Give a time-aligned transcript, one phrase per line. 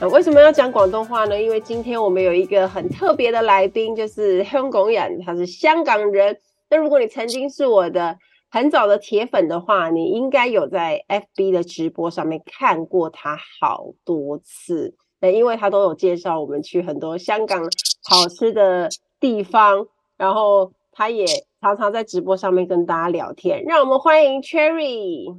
[0.00, 1.38] 呃，为什么要讲广东话呢？
[1.38, 6.38] 因为今天我们有一个很特别的来宾，就是香港人，他是香港人。
[6.70, 8.16] 那如果你曾经是我的
[8.50, 14.94] 很早的铁粉的话，你应该有在 FB 的直播上面看过他好多次。
[15.20, 17.62] 那因为他都有介绍我们去很多香港
[18.02, 18.88] 好吃的
[19.20, 19.86] 地方，
[20.16, 21.26] 然后他也
[21.60, 23.62] 常常在直播上面跟大家聊天。
[23.64, 25.38] 让我们欢迎 Cherry。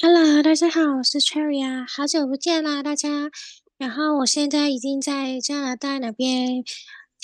[0.00, 3.08] Hello，大家好，我是 Cherry 啊，好久不见啦，大家。
[3.80, 6.62] 然后我现在已经在加拿大那边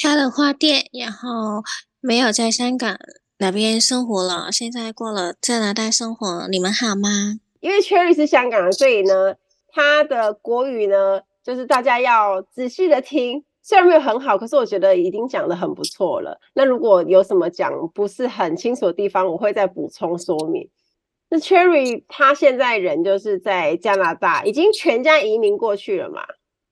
[0.02, 1.62] 开了花店，然后
[2.00, 2.98] 没有在香港
[3.36, 4.50] 那边生活了。
[4.50, 7.10] 现在过了加拿大生活，你们好吗？
[7.60, 9.34] 因为 Cherry 是香港人，所以呢，
[9.68, 13.44] 他的国语呢，就是大家要仔细的听。
[13.62, 16.40] 虽然没有很好，可是我觉得已经讲得很不错了。
[16.54, 20.70] 那如果有什么讲不是很清楚的地方，我会再补充说明。
[21.28, 26.22] 那 Cherry 他现在人就是在加拿大，已经全家移民过去了嘛？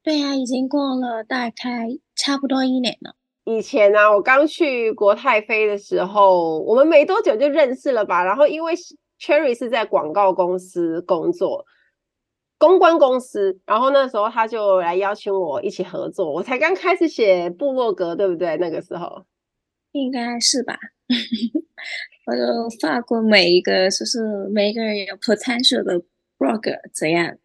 [0.05, 3.17] 对呀、啊，已经过了大概差不多一年了。
[3.45, 8.23] 以前呢、啊，我刚去国泰飞的时候，我们没多久就认识了吧？
[8.23, 8.75] 然后因为
[9.19, 11.65] Cherry 是在广告公司工作，
[12.59, 16.31] 公关公司，然后那时候他就来邀请我一起合作。
[16.31, 18.59] 我才刚开始写部落格，对不对？
[18.59, 19.25] 那个时候
[19.93, 20.79] 应该是吧？
[22.27, 22.41] 我就
[22.81, 25.99] 发过每一个，就是每一个人有 potential 的
[26.39, 27.37] blogger 怎样？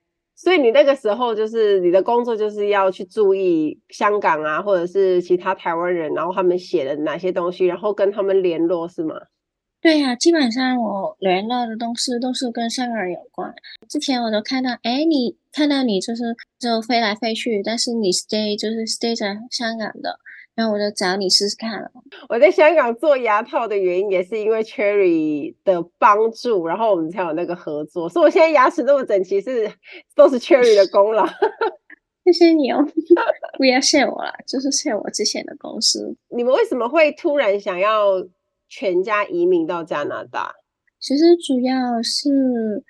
[0.41, 9.15] 所以你那个时候就是你的工作就是要去注意香港啊，或者是其他台湾人，然后他们写的哪些东西，然后跟他们联络是吗？
[9.81, 13.53] 对呀、基本上我联络的东西都是跟香港人有关。
[13.89, 16.23] 之前我都看到，哎，你看到你就是
[16.57, 20.17] 就飞来飞去，但是你 stay 就是 stay 在香港的。
[20.59, 21.89] 然后我就找你试试看了。
[22.27, 28.09] 我在香港做牙套的原因也是因为 Cherry 的帮助，然后我们才有那个合作。
[28.09, 29.71] 所以我现在牙齿那么整齐，是
[30.13, 31.25] 都是 Cherry 的功劳。
[32.25, 32.85] 谢谢你哦，
[33.57, 36.13] 不要谢我了，就是谢我之前的公司。
[36.27, 38.27] 你们为什么会突然想要
[38.67, 40.53] 全家移民到加拿大？
[40.99, 42.83] 其实主要是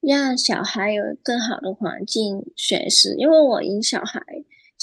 [0.00, 4.20] 让小孩有更好的环境学习，因为我因小孩。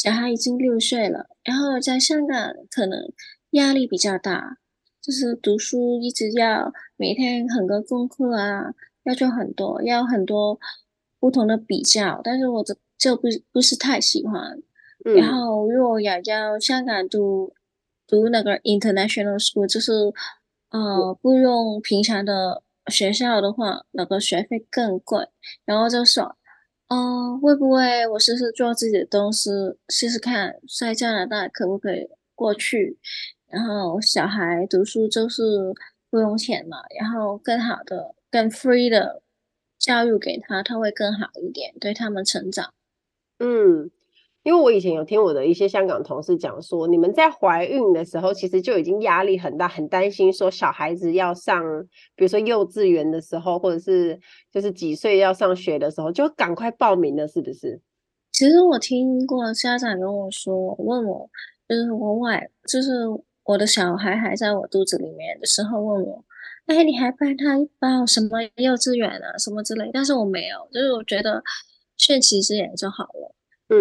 [0.01, 3.11] 小孩已经六岁了，然后在香港可能
[3.49, 4.55] 压力比较大，
[5.01, 8.73] 就是读书一直要每天很多功课啊，
[9.03, 10.57] 要做很多，要很多
[11.19, 14.57] 不同的比较，但是我就就不不是太喜欢。
[15.03, 17.53] 嗯、然后如果要要香港读
[18.07, 19.91] 读那个 international school，就是
[20.69, 25.27] 呃不用平常的学校的话，那个学费更贵，
[25.66, 26.37] 然后就说。
[26.91, 29.51] 哦，会不会我试试做自己的东西，
[29.89, 32.97] 试试看在加拿大可不可以过去？
[33.47, 35.44] 然后小孩读书就是
[36.09, 39.22] 不用钱嘛，然后更好的、更 free 的
[39.78, 42.73] 教育给他，他会更好一点，对他们成长。
[43.39, 43.91] 嗯。
[44.49, 51.63] 因为我以前有听我的一些香港同事讲说，你们在怀孕的时候其实就已经压力很大，很担心说小孩子要上，
[52.15, 54.19] 比如说幼稚园的时候，或者是
[54.51, 57.79] 就是几岁要上学的时候，就赶快报名了，是不是？
[58.31, 61.29] 其实我听过家长跟我说，问我
[61.67, 62.91] 就是我外，就是
[63.43, 66.25] 我的小孩还在我肚子里面的时候问我，
[66.66, 69.91] 哎，你还帮他报什么幼稚园啊，什么之类？
[69.93, 71.43] 但是我没有，就是我觉得
[71.99, 73.35] 顺其自然就好了。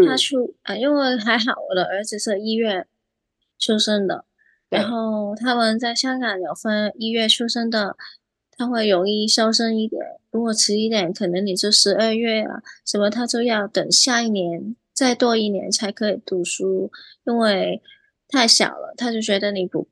[0.07, 2.87] 他出啊，因为还好，我的儿子是一月
[3.59, 4.27] 出生的，
[4.69, 7.97] 然后他们在香港有分一月出生的，
[8.51, 10.03] 他会容易收生一点。
[10.31, 16.93] 如果迟一点，可能你就十二月啊，什么他就要等下一年再多一年才可以读书，
[17.25, 17.81] 因为
[18.29, 19.89] 太小了，他就觉得你不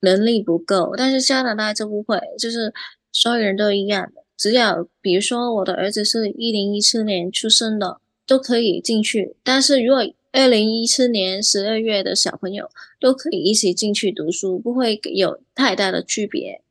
[0.00, 0.94] 能力不够。
[0.96, 2.72] 但是加拿大就不会，就是
[3.10, 8.00] 所有人都一样的，只要比如说我的儿子是一零一七年出生的。
[8.26, 16.62] 都可以进去，但是如果二零一七年十二月的小朋友都可以一起进去读书，不会有太大的区别。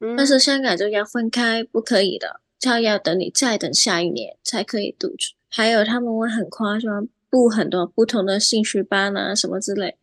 [0.00, 0.16] 嗯。
[0.16, 5.34] 但是香港就要分开，不可以的，他要等你再等下一年才可以读书。
[5.48, 9.96] 还有他们会很夸张，布很多不同的兴趣班啊什么之类。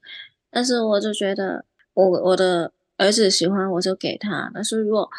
[0.50, 4.50] 但是我就觉得我我的儿子喜欢，我就给他。
[4.54, 5.10] 但是如果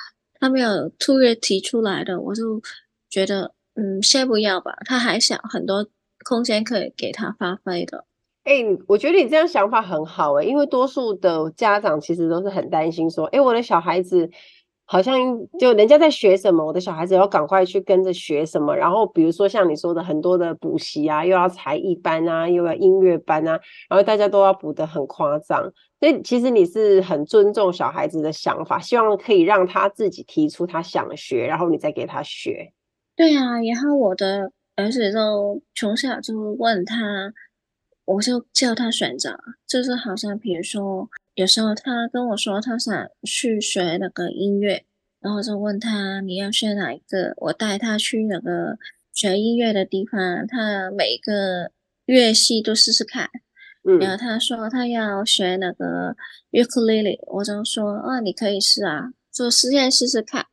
[0.41, 2.63] 他没有突然提出来的，我就
[3.11, 3.53] 觉得。
[3.75, 5.87] 嗯，先不要吧，他还小，很多
[6.25, 8.05] 空间可以给他发挥的。
[8.45, 8.55] 哎、
[8.89, 14.29] 我觉得你这样想法很好哎、因为多数的家长其实都是很担心说，哎、我的小孩子
[14.85, 15.15] 好像
[15.61, 18.77] 就人家在学什么，我的小孩子要赶快去跟着学什么。
[18.77, 23.59] 然后比如说像你说的很多的补习啊，又要才艺班啊，又要音乐班啊，
[23.89, 25.73] 然后大家都要补得很夸张。
[26.01, 32.73] 所以其实你是很尊重小孩子的想法，希望可以让他自己提出他想学，然后你再给他学。
[33.17, 37.33] 对啊，然后我的儿子就从小就问他。
[38.05, 44.85] 我就叫他选择，就是好像比如说，有时候他跟我说他想去学那个音乐，
[45.21, 48.77] 然后就问他你要学哪一个，我带他去那个
[49.13, 51.71] 学音乐的地方，他每一个
[52.07, 53.31] 乐器都试试看。
[53.89, 56.17] 嗯，然后他说他要学那个
[56.51, 60.47] ukulele，我就说啊，你可以试啊，做实验试试看。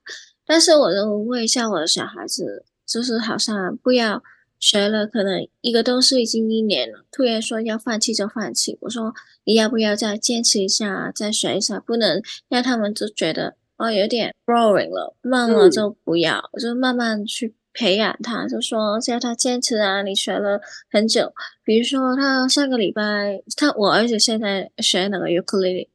[0.49, 4.23] 但是我就问一下我的小孩子，就是好像不要。
[4.61, 8.77] 学了可能一个东西已经一年了，突然说要放弃就放弃。
[8.81, 9.13] 我说
[9.45, 11.79] 你要不要再坚持一下，再学一下？
[11.79, 16.39] 不能让他们就觉得哦有点 boring 了，慢了就不要。
[16.39, 20.01] 嗯、我就慢慢去培养他，就说叫他坚持啊。
[20.01, 20.59] 你学了
[20.91, 25.89] 很久，比如说他上个礼拜，他我儿子现在学那个尤克里里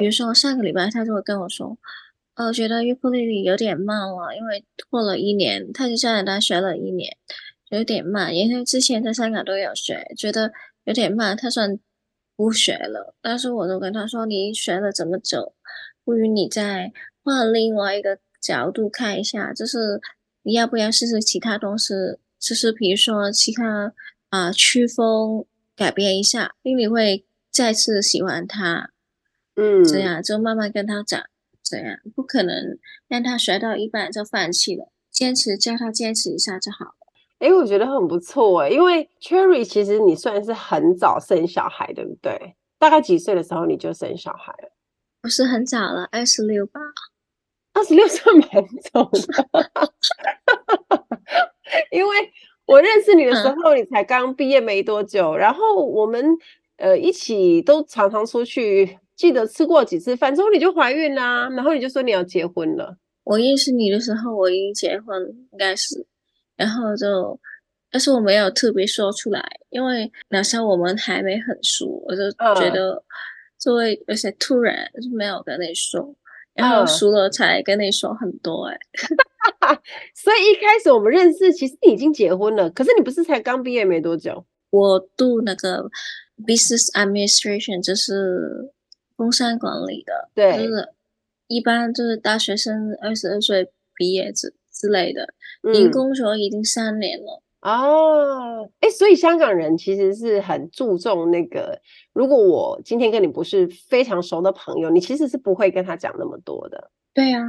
[0.00, 1.78] 比如说上个礼拜他就会跟我说，
[2.40, 7.18] 哦，我觉得 ukulele 有点慢了，因为过了一年，他就加拿大学了一年。
[7.68, 10.50] 有点慢，因为之前在香港都有学，觉得
[10.84, 11.78] 有点慢，他算
[12.34, 13.14] 不学了。
[13.20, 15.54] 但是我都跟他说，你学了这么久，
[16.02, 16.90] 不如你再
[17.22, 20.00] 换另外一个角度看一下，就是
[20.42, 21.92] 你要不要试试其他东西，
[22.38, 23.92] 就是比如说其他
[24.30, 25.44] 啊、呃、曲风
[25.76, 28.90] 改变一下，因为你会再次喜欢他。
[29.56, 31.22] 嗯，这样就慢慢跟他讲，
[31.70, 36.96] 这样不可能让他摔到一半就放弃了，坚持叫他坚持一下就好。
[37.38, 42.56] 哎、欸，我觉得很不错哎，因为 Cherry 其实你算是很早生小孩，对不对？
[42.78, 44.72] 大概几岁的时候你就生小孩了？
[45.22, 46.80] 不是很早了，二十六吧？
[47.72, 48.48] 二十六岁蛮
[48.92, 49.18] 早的，
[51.92, 52.16] 因为
[52.66, 56.24] 我认识你的时候，你才刚毕业没多久，嗯、然后我们
[56.78, 62.96] 呃一起都常常出去，记得吃过几次饭之后你就怀孕啦，然后你就说你要结婚了。
[63.22, 65.22] 我认识你的时候我已经结婚，
[65.52, 66.06] 应该是。
[66.56, 67.38] 然后就，
[67.90, 73.04] 但是我没有特别说出来，因为那时候我们还没很熟，我就觉得
[73.58, 76.14] 就会有些突然，就没有跟你说，
[76.54, 78.78] 然后熟了才跟你说很多哎。
[80.16, 84.46] 所以一开始我们认识，其实你已经结婚了，可是你不是才刚毕业没多久？
[84.70, 85.84] 我读那个
[86.46, 88.72] business administration，就是
[89.20, 90.94] 工商管理的，对，就是
[91.46, 95.28] 一般就是大学生二十二岁毕业之之类的。
[95.62, 101.78] 您工作已经三年了、嗯、哦，哎，所以香港人其实是很注重那个。
[102.14, 106.90] 如果我今天跟你不是非常熟的朋友，你其实是不会跟他讲那么多的。
[107.12, 107.44] 对啊，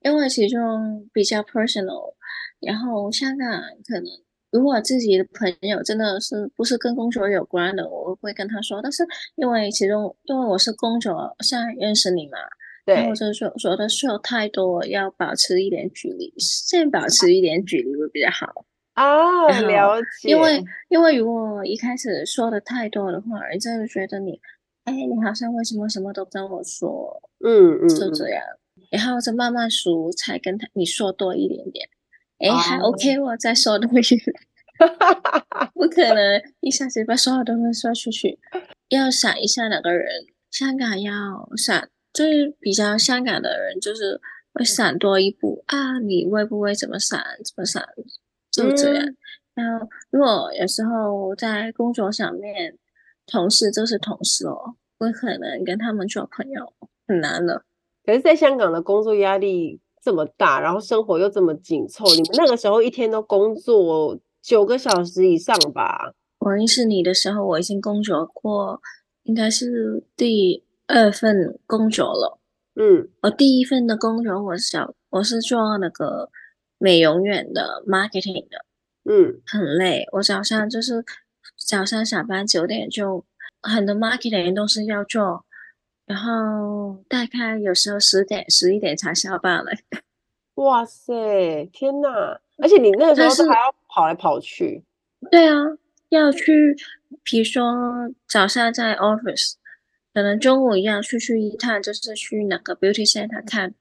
[0.00, 2.14] 因为其中比较 personal。
[2.60, 3.48] 然后香港
[3.86, 4.04] 可能
[4.50, 8.80] 如果自己的朋友真的是不是跟工作有关的，我会跟他说。
[8.82, 9.06] 但是
[9.36, 12.38] 因为其中因为我是工作上认识你嘛。
[12.86, 18.46] 对，或者说说的说太多，要保持一点距离，先保持一点距离会比较好
[18.96, 19.46] 哦。
[19.68, 24.40] 了解，因为因为如果一开始说的太多的话，人家就觉得你，
[24.84, 27.20] 哎，你好像为什么什么都跟我说？
[27.44, 28.42] 嗯嗯，就这样，
[28.90, 31.86] 然后就慢慢熟，才跟他你说多一点点。
[32.40, 34.20] 哎，还 OK，我再说多一点，
[35.74, 38.38] 不可能一下子把所有东西说出去，
[38.88, 41.88] 要想一下两个人，香港要想。
[42.12, 44.20] 就是比较香港的人，就是
[44.52, 46.00] 会闪多一步啊！
[46.00, 47.22] 你会不会怎么闪？
[47.44, 47.86] 怎么闪？
[48.50, 49.06] 就这样。
[49.06, 49.16] 嗯、
[49.54, 52.76] 然后，如果有时候在工作上面，
[53.26, 56.74] 同事就是同事哦，不可能跟他们做朋友，
[57.06, 57.62] 很难的。
[58.04, 66.14] 可是，在香港的工作压力这么大，然后生活又这么紧凑，你们那个时候一天都工作九个小时以上吧？
[66.38, 68.80] 我认识你的时候，我已经工作过，
[69.24, 70.64] 应该是第。
[70.92, 72.40] 二份工作了，
[72.74, 74.76] 嗯，我第一份的工作我是
[75.10, 76.28] 我是做那个
[76.78, 78.64] 美容院的 marketing 的，
[79.04, 81.04] 嗯，很累，我早上就是
[81.56, 83.24] 早上下班九点就
[83.62, 85.44] 很多 marketing 都是要做，
[86.10, 89.70] 然后大概有时候十点十一点才下班了。
[90.56, 92.40] 哇塞，天哪！
[92.58, 94.82] 而且你那个时候还要跑来跑去，
[95.30, 95.54] 对啊，
[96.08, 96.76] 要去，
[97.22, 99.54] 比如说早上在 office。
[100.12, 103.72] 可能中午要出去一趟，就是去哪个 beauty center 看，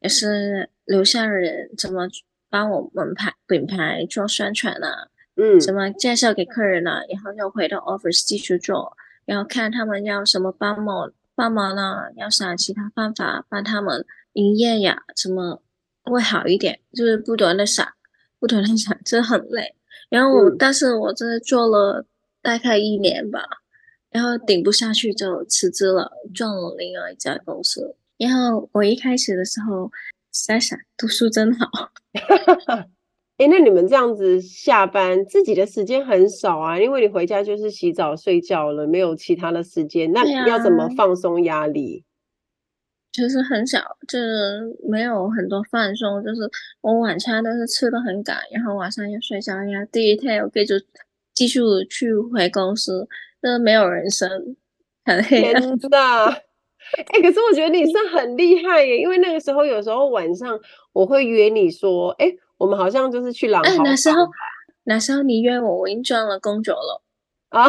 [0.00, 2.06] 也是留下人怎么
[2.50, 12.10] 帮我们牌品牌做宣传啊，嗯，怎么介绍给客人啊，然后又回到 office 继续做，然后看他们要什么帮忙帮忙呢？
[12.16, 15.62] 要想其他办法帮他们营业呀，怎么
[16.02, 16.80] 会好一点？
[16.92, 17.86] 就是不断的想，
[18.40, 19.76] 不断的想，真的很累。
[20.10, 22.04] 然后我，嗯、但是我真的做了
[22.42, 23.40] 大概一年吧，
[24.10, 27.94] 然后顶不下去就辞职了，转了另外一家公司。
[28.16, 29.92] 然后我一开始的时候
[30.32, 31.70] 在想，读书真好。
[33.38, 40.10] 哎，那你们这样子下班，自己的时间很少啊，因为你回家就是洗澡睡觉了，没有其他的时间。
[40.10, 42.04] 那要怎么放松压力？
[43.12, 43.78] 就是很少，
[44.08, 50.74] 就是没有很多放松，就是我晚餐都是吃的很赶，然后晚上又睡觉，然后第一天我继续
[51.32, 53.06] 继续去回公司，
[53.40, 54.28] 就是没有人生，
[55.04, 55.62] 很黑暗。
[55.62, 56.26] 天哪！
[56.26, 60.58] 哎，可是我觉得你 是很厉害耶，因为那个时候有时候晚上
[60.92, 62.34] 我会约你说，哎。
[62.58, 63.84] 我们好像就是去朗豪坊。
[63.84, 64.28] 那时候，
[64.84, 67.02] 那时候你约我，我已经转了工作了
[67.48, 67.66] 啊，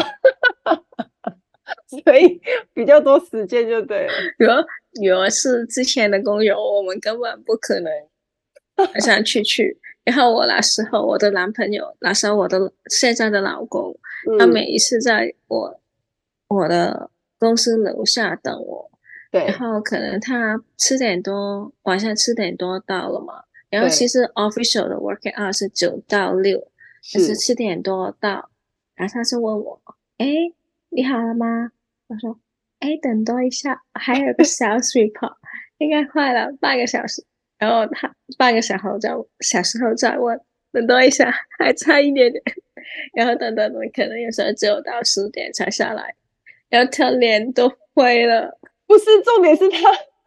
[2.03, 2.41] 所以
[2.73, 4.13] 比较多时间就对了。
[4.37, 4.55] 如果
[5.01, 7.91] 如果是之前的工友，我们根本不可能
[8.75, 9.79] 马上去去。
[10.03, 13.95] 然后我那时候，我的男朋友，那时候我的现在的老公，
[14.27, 15.79] 嗯、他每一次在我
[16.47, 18.89] 我的公司楼下等我，
[19.31, 23.43] 对，然后可能他七点多，晚上七点多到了嘛。
[23.69, 26.67] 然后其实 official 的 working hour 是九到六，
[27.01, 28.49] 是，就是七点多到。
[28.95, 29.81] 然后他就问我
[30.17, 30.27] ：“哎，
[30.89, 31.71] 你好了吗？”
[32.07, 32.39] 我说
[32.79, 35.37] ：“哎，等多一下，还有个小水泡，
[35.77, 37.23] 应该快了半个小时。”
[37.59, 39.09] 然后他半个小时后再
[39.41, 40.39] 小时候再问
[40.73, 42.43] ：“等多一下，还差一点点。”
[43.13, 46.15] 然后等等等，可能有时候只有到十点才下来，
[46.69, 48.57] 然后他脸都灰了。
[48.87, 49.77] 不是，重点是他。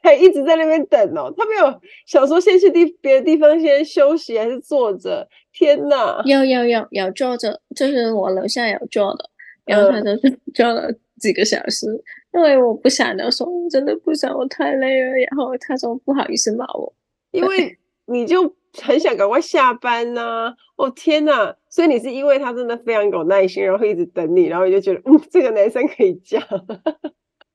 [0.03, 5.27] 还一直在那边等哦，他没有想说先去地别的地方先休息，还是坐着？
[5.53, 6.21] 天哪！
[6.25, 9.31] 有有有有坐着，就是我楼下有坐的，
[9.65, 10.91] 然后他就是坐了
[11.21, 12.03] 几个小时，嗯、
[12.35, 15.11] 因为我不想的时候，真的不想，我太累了。
[15.11, 16.93] 然后他说不好意思骂我，
[17.31, 20.55] 因为你就很想赶快下班呐、啊。
[20.77, 21.55] 哦天呐！
[21.71, 26.41] 所以你是因为他真的非常有耐心，然后一直等你，然后你就觉得嗯，这个男生可以嫁。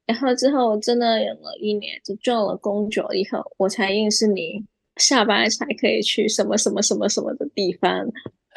[0.07, 4.65] 然后之后我真的有了一年，就做了工作以后，我才认识你。
[4.95, 7.91] 下班才可以去什么什么什么什么的地方。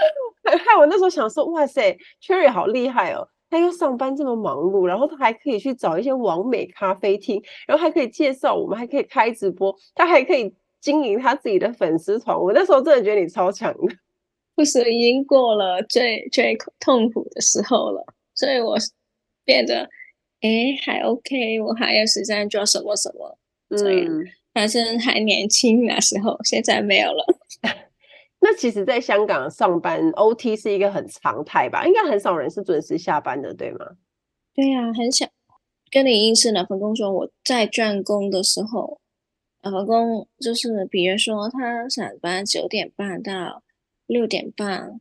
[0.42, 3.28] 害我那时候想说，哇塞，Cherry 好厉害哦！
[3.50, 12.34] 他又上班这么忙碌，然后他还可以去找一些网美咖啡厅，然后还可以介绍我们，还可以开直播，他还可以经营他自己的粉丝团。
[12.34, 13.94] 我那时候真的觉得你超强的。
[14.56, 18.02] 不是，已经过了最最痛苦的时候了，
[18.34, 18.78] 所以我
[19.44, 19.86] 变得。
[20.40, 27.24] 哎，还 OK，我还有时间做什么什么，嗯，反正还年轻那时候，现在没有了。
[28.40, 31.86] 那其实，在香港上班 OT 是一个很常态吧？
[31.86, 33.86] 应该很少人是准时下班的，对吗？
[34.54, 35.26] 对呀、啊，很少。
[35.90, 38.98] 跟你应试那份工作，我在转工的时候，
[39.62, 43.62] 那份工就是，比如说他上班九点半到
[44.06, 45.00] 六点半，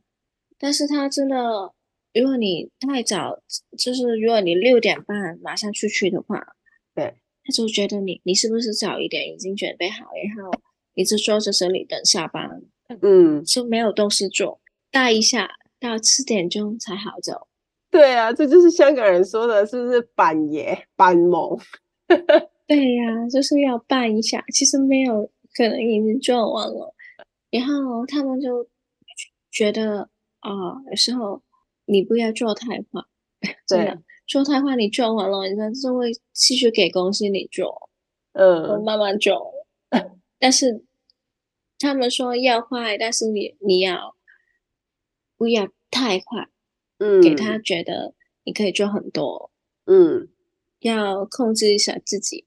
[0.58, 1.72] 但是他真的。
[2.12, 3.40] 如果你太早，
[3.78, 6.44] 就是如果你六点半马上出去的话，
[6.92, 7.14] 对，
[7.44, 10.50] 他就觉得你你是不是早一点已经准备好，然后
[10.94, 12.62] 一直坐在这里等下班，
[13.00, 15.48] 嗯，就没有东西做，待一下
[15.78, 17.46] 到七点钟才好走。
[17.92, 21.62] 对啊，这就是香港人说的，是不是扮爷扮懵？
[22.66, 26.92] 对呀、啊，就是要办一下，其实没有可能已经做完了，
[27.50, 28.68] 然后他们就
[29.52, 31.40] 觉得啊、呃，有时候。
[31.90, 33.02] 你不要做太快，
[33.66, 37.90] 真的做太快，你做完了，你看就会继续给公司你做，
[38.32, 39.52] 嗯，慢慢做。
[40.38, 40.84] 但是
[41.78, 44.14] 他们说要快，但是你你要
[45.36, 46.48] 不要太快？
[46.98, 49.50] 嗯，给他觉得你可以做很多，
[49.86, 50.28] 嗯，
[50.80, 52.46] 要控制一下自己。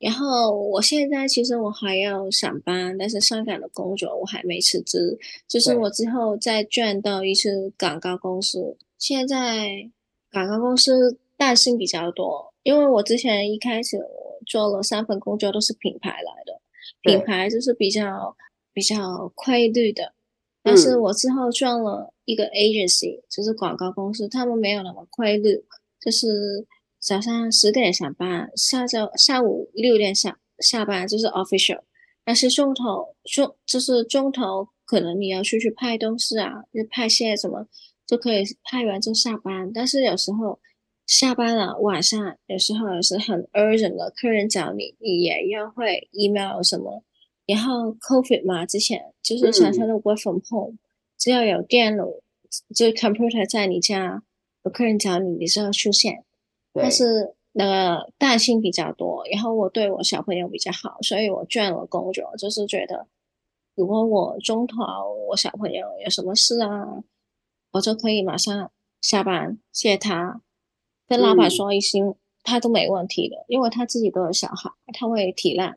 [0.00, 8.78] 然后我现在其实我还要上班，但是香港的工作我还没辞职，就是我之后再转到一次广告公司。
[8.96, 9.90] 现在
[10.32, 16.58] 广告公司弹性比较多，因为我之前一开始我做了三份工作都是品牌来的，
[17.02, 18.34] 品牌就是比较
[18.72, 20.14] 比较规律的，
[20.62, 25.62] 但是我之后转了一个 agency，就是广告公司，他们没有那么规律，
[26.00, 26.66] 就是。
[27.00, 31.80] 早上十点上班，下昼下午六点下下班，就是 official。
[32.24, 37.66] 但是中头中就是中头可能你要出去拍东西啊，就拍些什么
[38.06, 39.72] 就可以拍完就下班。
[39.72, 40.60] 但是有时候
[41.06, 47.02] 下班了晚上，有时候也是很 urgent 的客人找你，你也要会 email 什么。
[47.46, 50.78] 然后 COVID 嘛，之前就是常常的 work from home，、嗯、
[51.18, 52.04] 只要有电脑
[52.74, 54.22] 就 computer 在你家，
[54.62, 56.24] 有客人找你，你就要出现。
[56.72, 63.08] 但是那个弹性比较多，然后我对我小朋友比较好，所以我倦了工作，就是觉得
[63.74, 64.76] 如果我中途
[65.28, 67.02] 我小朋友有什么事啊，
[67.72, 70.40] 我就可以马上下班接他，
[71.08, 75.74] 跟老板说一声，嗯、他都没问题的，因为他自己都有小孩，他会体谅，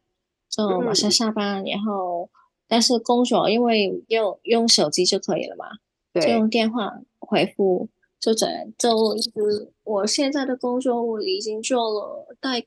[0.50, 2.30] 就马上下班，嗯、然后
[2.68, 5.66] 但是工作因为用用手机就可以了嘛，
[6.14, 6.24] 对。
[6.24, 7.90] 就用电话回复。
[8.20, 8.48] 就整，
[8.78, 12.64] 就一直我现在的工作我已经做了大概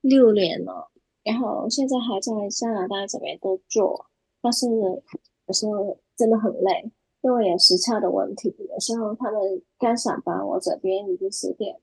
[0.00, 0.90] 六年了，
[1.22, 4.06] 然后现在还在加拿大这边工作，
[4.40, 6.90] 但是有时候真的很累，
[7.22, 8.54] 因为有时差的问题。
[8.58, 11.80] 有时候他们刚上班，我这边已经十点了，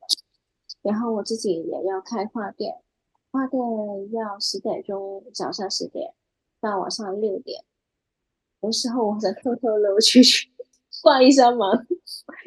[0.82, 2.76] 然后我自己也要开花店，
[3.32, 3.62] 花店
[4.12, 6.14] 要十点钟，早上十点
[6.62, 7.64] 到晚上六点，
[8.62, 10.52] 有时候我在偷偷溜出去。
[11.04, 11.68] 逛一下嘛，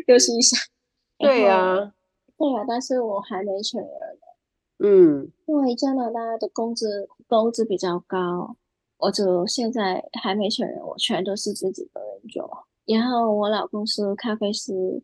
[0.07, 0.57] 休息一下。
[1.19, 1.95] 对呀，
[2.41, 4.27] 对呀，但是我还没请人呢。
[4.79, 8.57] 嗯，因为加拿大的工资工资比较高，
[8.97, 12.67] 我就现在还没请人，我全都是自己一个人做。
[12.87, 15.03] 然后我老公是咖啡师，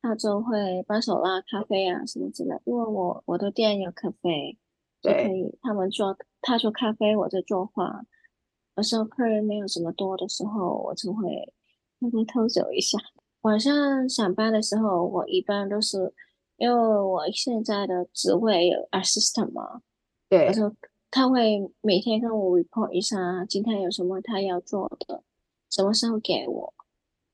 [0.00, 2.56] 他就会帮手拉咖啡啊什么之类。
[2.64, 4.58] 因为我我的店有咖啡，
[5.02, 8.06] 就可以他们做，他做咖啡，我就做花。
[8.76, 11.52] 有时候客人没有什么多的时候，我就会。
[12.00, 12.98] 偷偷偷走一下。
[13.42, 16.14] 晚上上班的时候，我一般都是
[16.60, 19.80] 因为我现在的职位有 assistant 嘛，
[20.28, 20.76] 对，他说
[21.10, 23.16] 他会每天跟我 report 一下
[23.48, 25.24] 今天有什么他要做的，
[25.70, 26.74] 什么时候给我，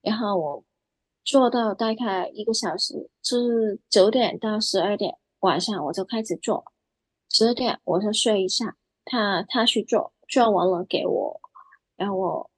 [0.01, 0.63] 然后我
[1.25, 6.63] 做到大概一个小时，就是九点到十二点晚上我就开始做，
[7.29, 11.41] 十二点我就睡一下，他他去做，做完了给我，
[11.97, 12.49] 然后我。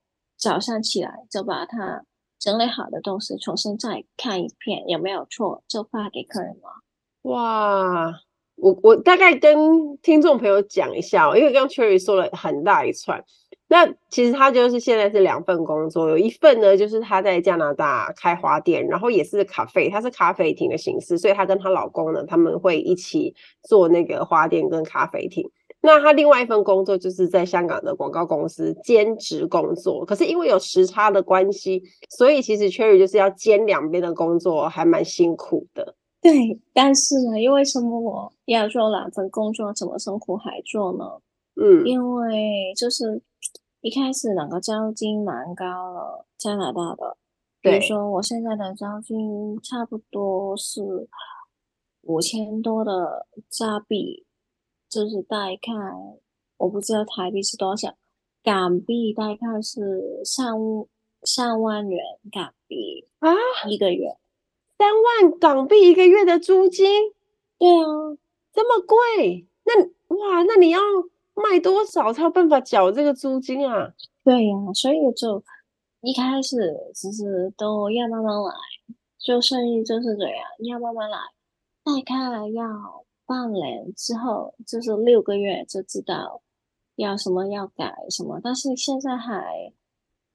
[0.41, 2.05] 早上起来就把它
[2.39, 6.69] 整理好的东西重新再看一遍，有没有错，就发给客人了。
[7.24, 8.13] 哇，
[8.55, 13.22] 我我大概跟听众朋友讲一下哦，因为刚 Cherry 说了很大一串，
[13.67, 23.36] 那其实他就是现在是两份工作，有一份呢就是他在加拿大开花店，然后也是咖啡，他是咖啡厅的形式，所以他跟她老公呢他们会一起
[23.67, 25.52] 做那个花店跟咖啡厅。
[25.81, 35.95] 那他另外一份工作就是在香港的广告公司兼职工作，可是因为有时差的关系，所以其实 Cherry 就是要兼两边的工作，还蛮辛苦的。
[36.21, 41.05] 对，但是呢，因为什么我要做两份工作，怎么生苦还做呢？
[41.55, 43.21] 嗯，因为就是
[43.79, 47.15] 一开始那个租金蛮高了，加拿大的，
[47.61, 51.07] 比如说我现在的租金差不多是
[52.01, 54.25] 五千多的加币。
[54.89, 55.71] 就是大概
[56.58, 57.95] 我不知道台币是多少，
[58.43, 60.58] 港币大概是上
[61.23, 63.30] 上万元港币啊，
[63.69, 64.17] 一个月
[64.78, 66.86] 三万港币一个月的租金？
[67.60, 68.17] 对啊，
[68.52, 69.47] 这么贵？
[69.63, 69.80] 那
[70.15, 70.80] 哇，那你要
[71.36, 73.93] 卖多少才有办法缴这个租金啊？
[74.23, 75.43] 对呀、啊，所以就
[76.02, 78.52] 一开始其实都要慢慢来，
[79.19, 81.17] 做生意就是这样，要慢慢来，
[81.84, 83.06] 大概要。
[83.29, 86.41] 半年之后，就是六个月就知道
[86.95, 89.71] 要什么要改什么，但是现在还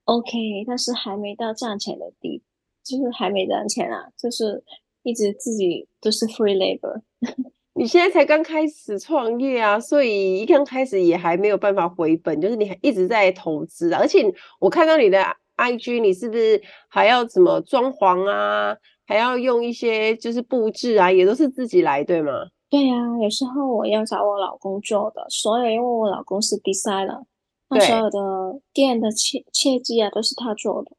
[0.04, 2.40] OK，但是还没到赚钱的地，
[2.84, 4.62] 就是还没赚钱啊，就是
[5.02, 7.02] 一直自己都是 free labor。
[7.74, 14.24] 你现在才刚开始创业啊，所以一刚开始也还没有办法回本，就是你还一直在投资，而且
[14.60, 15.18] 我看到你的
[15.56, 22.30] IG，你是不是还要怎么装潢啊，还要用一些就是布置啊，也都是自己来，对吗？
[22.74, 27.24] 对呀、啊，有时候我要找我老公做的，所以因为我老公是 designer，
[27.68, 30.90] 那所有的店的切切记啊都是他做的。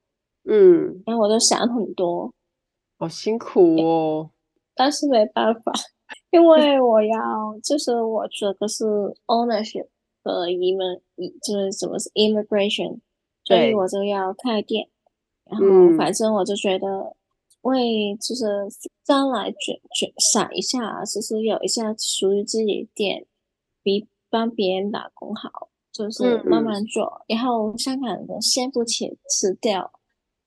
[0.45, 2.33] 嗯，然后我就想很多，
[2.97, 4.29] 好辛苦哦。
[4.73, 5.73] 但是没办法，
[6.31, 8.85] 因为我要就是我这个是
[9.25, 9.87] ownership
[10.23, 10.79] 和移民，
[11.43, 12.99] 就是什么是 immigration，
[13.43, 14.87] 所以我就要开店。
[15.43, 17.17] 然后反正我就觉得。
[17.73, 18.45] 为就是
[19.03, 23.25] 将来卷卷想一下，其实有一下属于自己的店，
[23.81, 27.23] 比帮别人打工好，就是慢慢做。
[27.27, 29.91] 嗯、然后香港的先不起辞掉，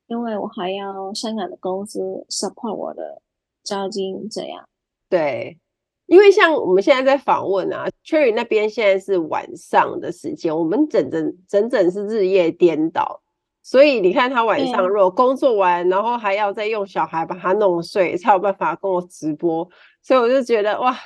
[0.07, 3.20] 因为我还要香港的公司 support 我的
[3.64, 4.68] 交金，这样。
[5.09, 5.59] 对，
[6.07, 13.22] 因为像我们现在在访问啊，Cherry 那边现在是晚上的时间，我们整整整整是日夜颠倒。
[13.62, 19.68] 所以你看，他晚上如果工作完，然后还要再用小孩把他弄睡，才有办法跟我直播。
[20.03, 20.97] 所以我就觉得哇，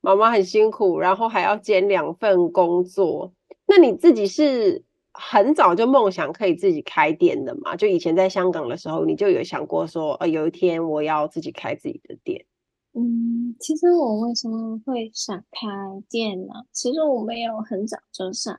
[0.00, 3.32] 妈妈很辛苦，然后还要兼两份工作。
[3.66, 4.82] 那你自己是
[5.12, 7.76] 很早就梦想可以自己开店的吗？
[7.76, 12.46] 就以前在香港的时候，你就有想过说，呃，有一天我要自己开自己的店？
[12.94, 15.68] 嗯，其实我为什么会想开
[16.08, 16.54] 店呢？
[16.72, 18.58] 其实我没有很早就想，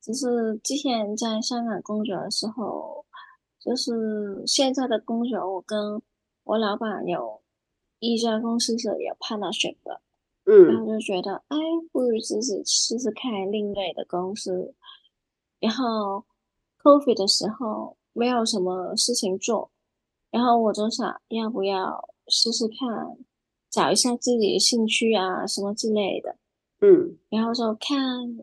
[0.00, 3.04] 只是之前在香港工作的时候，
[3.58, 6.00] 就是现在的工作，我跟
[6.44, 7.40] 我老板有
[7.98, 10.00] 一家公司是有 partnership 的，
[10.44, 11.56] 嗯，然后就觉得，哎，
[11.92, 14.74] 不如自己试试看另类的公司。
[15.58, 16.24] 然后
[16.82, 19.70] COVID 的时候没有什么事情做，
[20.30, 23.18] 然后我就想要不要试试看。
[23.70, 26.34] 找一下自己的兴趣啊，什么之类的，
[26.80, 28.36] 嗯，然后就看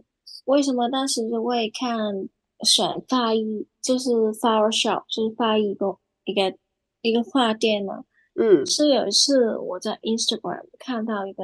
[0.47, 2.29] 为什么当时就会看
[2.65, 6.57] 选发艺，就是 flower shop，就是发艺工一个
[7.01, 8.05] 一个画店呢，
[8.35, 11.43] 嗯，是有一次我在 Instagram 看到一个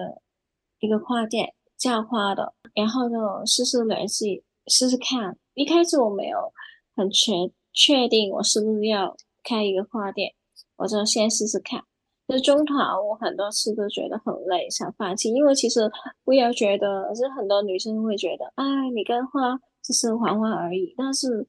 [0.79, 5.37] 一个画店叫花的，然后就试试联系试试看。
[5.53, 6.53] 一开始我没有
[6.95, 7.33] 很确
[7.73, 10.33] 确定我是不是要开一个画店，
[10.77, 11.83] 我就先试试看。
[12.27, 15.29] 就中途我很多次都觉得很累，想放弃。
[15.29, 15.91] 因为其实
[16.23, 20.93] 不要觉得，是很多女生会觉得，哎，你跟花只是玩玩而已。
[20.97, 21.45] 但是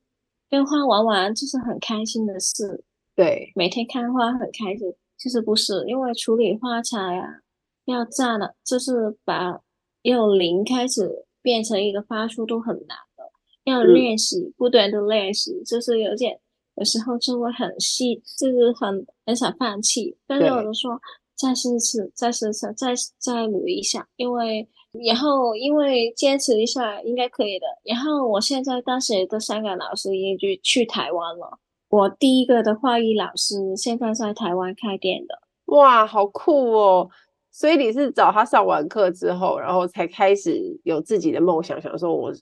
[0.50, 2.84] 跟花玩玩就是很开心的事。
[3.14, 4.92] 对，每天看花很开心。
[5.16, 7.40] 其实不是，因为处理花材啊，
[7.84, 9.60] 要炸了，就是把
[10.02, 13.22] 由零开始变成一个发出都很难的，
[13.62, 16.40] 要练习，不断的练习，就是有点。
[16.76, 21.00] 有时候就会很细，就是很很想放弃，但是我就说
[21.36, 24.68] 再试一次，再试一次，再再努力一下，因为
[25.06, 27.66] 然后因为坚持一下应该可以的。
[27.84, 31.58] 然后我现在当时的香港老师已经去台湾了，
[31.90, 35.38] 我第一个的画艺老师现在在台湾开店的。
[35.66, 37.08] 哇，好酷哦！
[37.52, 42.32] 所以你是找他上完课之后，然后才开始有自己的梦想，想说我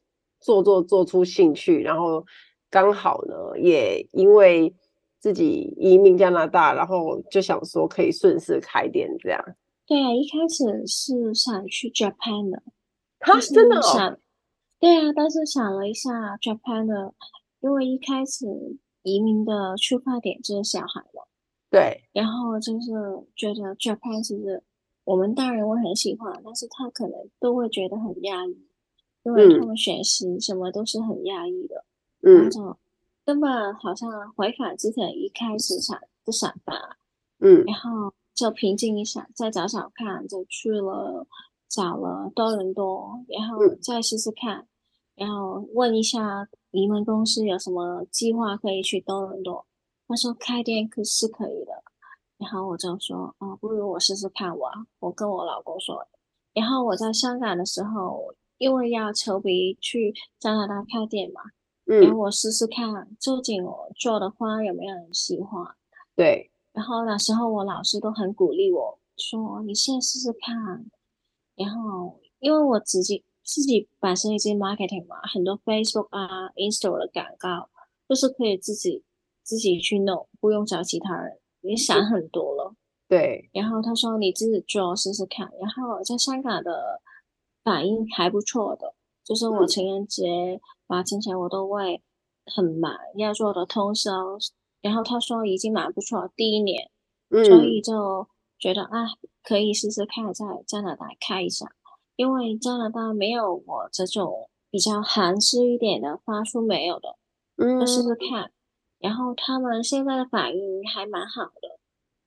[0.40, 2.24] 做做做出兴趣，然后。
[2.72, 4.74] 刚好呢，也因为
[5.20, 9.38] 自己移民加拿大，然后就想说可以顺势开店这样。
[9.86, 12.62] 对啊，一开始是想去 Japan 的，
[13.20, 14.18] 他真的想。
[14.80, 17.12] 对啊，但是想了一下 Japan 的，
[17.60, 18.46] 因为一开始
[19.02, 21.22] 移民的出发点就是小孩嘛。
[21.70, 22.02] 对。
[22.14, 22.90] 然后就是
[23.36, 24.62] 觉得 Japan 其实
[25.04, 28.56] 我们大人会很喜欢，但是他可能都会觉得很压抑，
[29.24, 31.76] 因为他们学习什么都是很压抑的。
[31.76, 31.91] 嗯，
[33.24, 36.96] 根本好像回返之前一开始想的想法，
[37.38, 41.26] 嗯，然后就平静一下，再找找看，就去了
[41.68, 44.58] 找了多伦多，然后再试试看，
[45.16, 49.64] 嗯、然后问一下你们公司有什么计划可以去多伦多。
[50.08, 51.82] 他说开店可是可以的，
[52.38, 54.68] 然后我就说啊，不如我试试看我。
[54.98, 56.06] 我跟我老公说，
[56.52, 61.40] 然后我在香港的时候，因为要筹备去加拿大开店嘛。
[61.84, 65.64] 然后我试试看，究竟我做的花有没有人喜欢？
[66.14, 66.50] 对。
[66.72, 70.86] 然后那时候我老师都很鼓励我说：“你先试试看。”
[71.54, 77.68] 然后因为我自己自己本身已经 marketing 嘛，很多 Facebook 啊、Instagram 的广告
[78.08, 79.04] 都是可以自己
[79.42, 81.38] 自己去弄，不用找其他人。
[81.60, 82.74] 你想很多了。
[83.06, 83.50] 对。
[83.52, 87.02] 然后他说：“你自己做试试看。”然后在香港的
[87.62, 90.58] 反应还不错的，就是我情人节。
[90.92, 92.02] 啊，之前我都会
[92.54, 94.10] 很忙，要做的通宵。
[94.82, 96.90] 然后他说已经蛮不错，第一年，
[97.30, 98.26] 嗯，所以就
[98.58, 99.06] 觉得啊，
[99.44, 101.66] 可以试试看在加拿大开一下，
[102.16, 107.16] 因为加拿大没有我这种比较韩式一点的发出没有的，
[107.58, 108.50] 嗯，就试试看。
[108.98, 111.78] 然后他们现在的反应还蛮好的，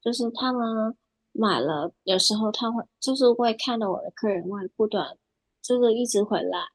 [0.01, 0.95] 就是他们
[1.34, 5.17] 买了，有时候他会就是会看到我的客人会不断，
[5.62, 6.69] 就是一直回来，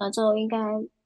[0.00, 0.58] 那就应该。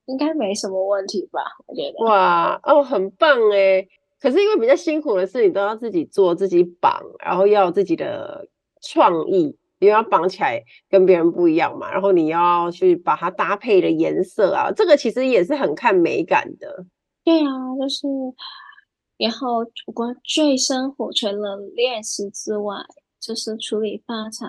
[0.08, 1.40] 应该没什么问题吧？
[1.66, 3.86] 我觉得哇哦，很棒哎！
[4.18, 8.48] 可是因为比较辛苦的是，你都要自己做、自己绑，然后要有自己的
[8.80, 11.92] 创意，因为要绑起来跟别人不一样嘛。
[11.92, 16.86] 然后你要去把它搭配的颜色啊，这个其实也是很看美感的。
[17.22, 18.06] 对啊，就是
[19.18, 22.76] 然后我最辛苦除了练习之外，
[23.20, 24.46] 就是处理发材。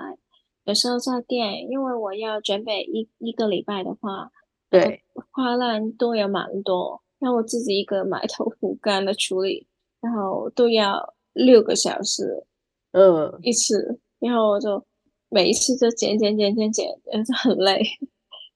[0.64, 4.32] 有时候在店，因为我要准备一一个礼拜的话。
[4.70, 9.68] 对，花篮都有蛮多，然后我自己一个埋头苦干的处理，
[10.00, 12.46] 然后都要六个小时，
[12.92, 14.86] 嗯，一次，然后我就
[15.30, 17.82] 每一次就剪剪剪剪剪，嗯，就很累，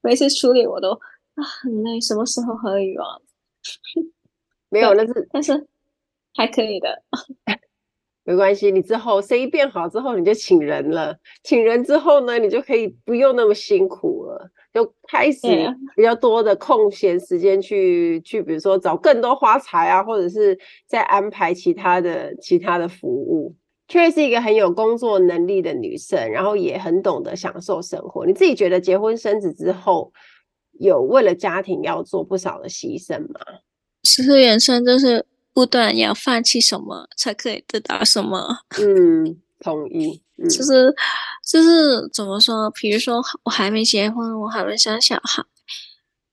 [0.02, 3.08] 每次处理我都啊很累，什么时候可以完？
[4.70, 5.68] 没有，但是但是
[6.36, 7.04] 还可以的，
[8.24, 14.52] 没关系，你之后生意变好之后，你就请人了，请人之后呢，你就可以不用那么辛苦了。
[14.74, 15.40] 就开始
[15.96, 20.58] 比较多的空闲时间去去，比如说找更多花材啊，或者是
[20.88, 23.56] 再安排其他的其他的服务。
[23.88, 28.26] 确实是一个很有工作能力的女生，然后也很懂得享受生活。
[28.26, 30.12] 你自己觉得结婚生子之后，
[30.80, 33.40] 有为了家庭要做不少的牺牲吗？
[34.02, 38.48] 其实人生就是不断要放弃什么，才可以得到什么。
[38.80, 40.22] 嗯，同意。
[40.38, 40.94] 嗯、就是
[41.48, 42.70] 就是怎么说？
[42.72, 45.44] 比如说我还没结婚，我还没生小孩，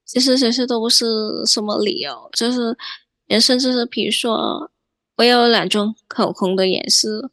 [0.05, 1.07] 其实这些都不是
[1.47, 2.29] 什么理由。
[2.33, 2.77] 就是
[3.27, 4.71] 也甚至是，比如说
[5.17, 7.31] 我有两种口红的颜色。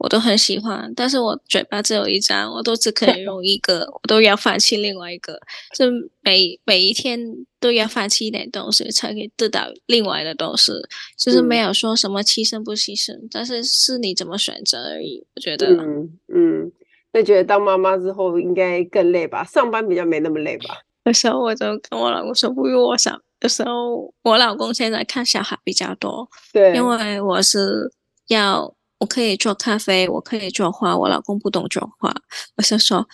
[0.00, 5.38] 我都很喜欢，但是我嘴巴只有一张，我都只可以用一个，我都要放弃另外一个，
[5.76, 5.84] 就
[6.22, 7.20] 每每一天
[7.60, 10.72] 都要放弃一点东西，才可以得到另外的东西，
[11.18, 15.22] 就是没有说什么牺牲不牺牲，嗯、但是是你怎么选择而已。
[15.36, 16.72] 我觉得，嗯嗯，
[17.12, 19.44] 那觉得当妈妈之后应该更累吧？
[19.44, 20.78] 上班比较没那么累吧？
[21.04, 27.92] 有时候我就跟我老公说，不如我想，有时候我老公现在看小孩比较多，对，因为我是
[28.28, 28.74] 要。
[29.00, 30.96] 我可以做咖啡，我可以做花。
[30.96, 32.14] 我老公不懂做花，
[32.56, 33.08] 我就说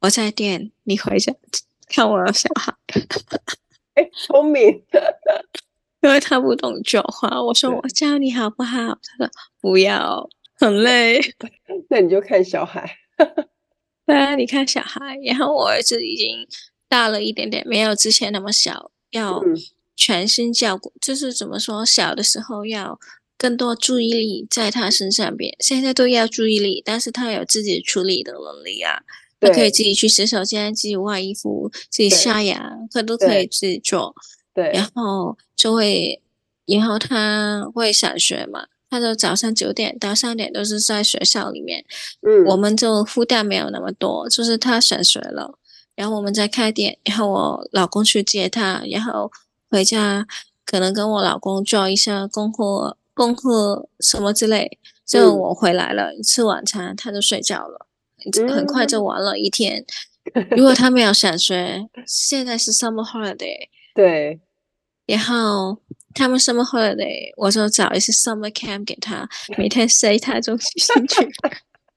[0.00, 1.34] 我在店，你回家
[1.88, 2.72] 看我的小孩。
[3.94, 4.62] 哎、欸，聪明，
[6.02, 7.42] 因为他不懂做花。
[7.42, 8.78] 我说我教你好不好？
[8.78, 11.20] 他说不要，很累。
[11.90, 12.98] 那你就看小孩。
[14.06, 15.18] 对啊，你看小孩。
[15.24, 16.46] 然后我儿子已经
[16.88, 19.42] 大了一点点，没有之前那么小，要
[19.96, 20.90] 全心照顾。
[20.90, 23.00] 嗯、就是怎么说，小的时候要。
[23.38, 29.02] 更多注意力在他身上边，现在都要注意力，但是他有自己处理的能力啊，
[29.38, 34.14] 他可以自己去洗手间、自己换衣服、自己刷牙，他都可以自己做。
[34.54, 36.22] 对，然后就会，
[36.64, 41.84] 然后他会上学嘛，他就早上九点到三点都是在学校里面，
[42.22, 45.58] 嗯，我们就负担没有那么多，就是他上学了，
[45.94, 49.30] 然后我们在开店，然后我老公去接他，然后
[49.68, 50.26] 回家
[50.64, 52.96] 可能跟我老公做一下功课。
[53.16, 57.86] 功课什么之类，就我回来了，嗯、吃晚餐，他就睡觉了，
[58.54, 59.82] 很快就玩了一天。
[60.34, 64.38] 嗯、如果他没有上学，现在是 summer holiday， 对，
[65.06, 65.78] 然后
[66.12, 69.26] 他们 summer holiday，我就找一些 summer camp 给他，
[69.56, 71.28] 每天塞他东西进去。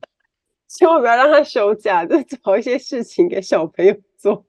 [0.70, 4.46] 千万不要让他休假，就找一些事情给小朋友做。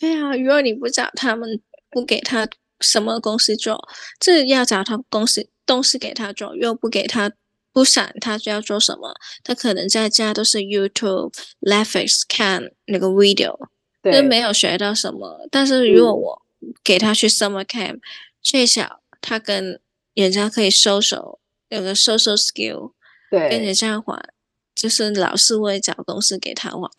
[0.00, 1.60] 对啊，如果你不找他们，
[1.90, 2.48] 不给他
[2.80, 3.86] 什么公司做，
[4.18, 5.50] 这要找他公司。
[5.66, 7.32] 东西给他做，又不给他，
[7.72, 9.14] 不想他就要做什么？
[9.42, 13.68] 他可能在家都是 YouTube、Netflix 看那个 video，
[14.02, 15.46] 对，就没有学到什么。
[15.50, 16.42] 但是如果我
[16.82, 18.00] 给他去 summer camp，
[18.40, 19.80] 最少他跟
[20.14, 22.92] 人家可以 social，有个 social skill，
[23.30, 24.28] 对，跟人家玩，
[24.74, 26.90] 就是老师会找东西给他玩，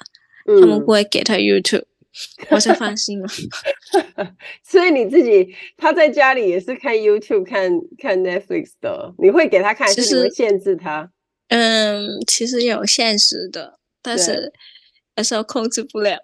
[0.48, 1.86] 嗯、他们不会给他 YouTube。
[2.50, 3.28] 我就放心了，
[4.64, 11.12] 所以你自己他在家里也是看 YouTube 看看 Netflix 的，你会给他看，还是你会限制他？
[11.50, 14.54] 嗯，其实有限时的，但是
[15.16, 16.18] 有时候控制不了。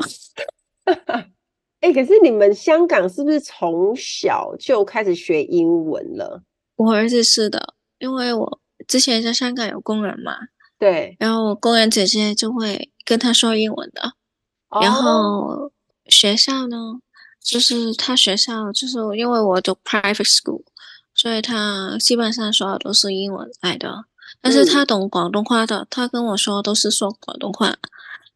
[0.86, 6.42] 哎、欸，可是你们香港是不是从小就开始学英文了？
[6.78, 10.38] 我儿子是的，因为我之前在香港有工人嘛，
[10.80, 14.14] 对，然后我工人姐姐就会跟他说英文的，
[14.82, 15.70] 然后。
[16.12, 16.14] Oh.
[16.14, 17.00] 学校呢，
[17.42, 20.64] 就是他学校就是因为我读 private school，
[21.16, 24.06] 所以他基本上所有都是英文来的。
[24.42, 27.78] 但是他懂广东话的，嗯、他跟我说都是说广东话。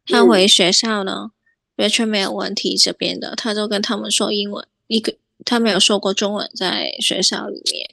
[0.07, 1.31] 他回学校呢，
[1.77, 2.77] 完全没有问题。
[2.77, 7.89] 这边的他就跟他们说英文，一个他没有说过中文在学校里面。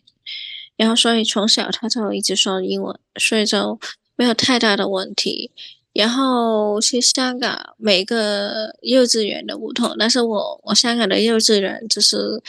[0.77, 3.79] 然后所以从小他就一直说英文，所以就
[4.17, 5.51] 没有太大的问题。
[5.93, 12.43] 然后去香港，每个幼稚园的不同，但是我我香港的幼稚园就是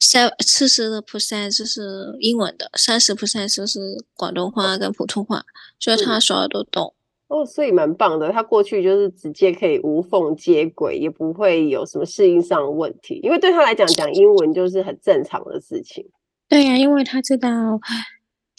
[0.00, 5.44] 三四十的 percent 就是英文的，三十 percent 就是广东话跟普通话，
[5.78, 6.94] 所以他所有都懂。
[7.28, 16.06] 哦，所以蛮棒的，他过去就是直接可以无缝接轨，也不会有什么适应上的问题，因为对他来讲，讲英文就是很正常的事情。
[16.48, 17.78] 对呀、啊，因为他知道，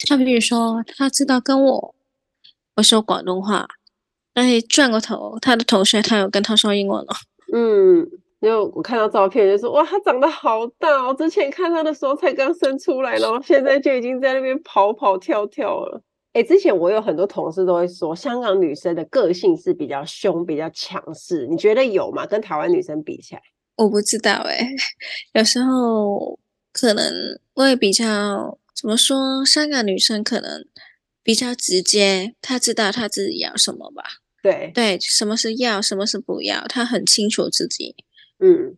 [0.06, 1.94] 他比如说他知道跟我
[2.76, 3.66] 我说广东话。
[4.36, 7.16] 但是转过头，他的同学他有跟他说英文了。
[7.54, 8.06] 嗯，
[8.40, 11.14] 因为我看到照片就说，哇，他长得好大哦！
[11.14, 16.02] 之前看他的时候才刚生出来，然后现在就已经在那边跑跑跳跳了。
[16.34, 22.26] 哎，之前我有很多同事都会说，香港女生的个性是比较凶、比较强势，你觉得有吗？
[22.26, 23.40] 跟台湾女生比起来？
[23.76, 24.68] 我不知道哎，
[25.32, 26.38] 有时候
[26.74, 27.10] 可能
[27.54, 30.66] 会比较怎么说，香港女生可能
[31.22, 34.02] 比较直接，她知道她自己要什么吧。
[34.46, 37.96] 对对，什么是要，什么是不要，他很清楚自己。
[38.38, 38.76] 嗯，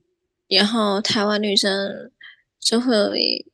[0.48, 2.10] 然后台湾女生
[2.58, 3.44] 就会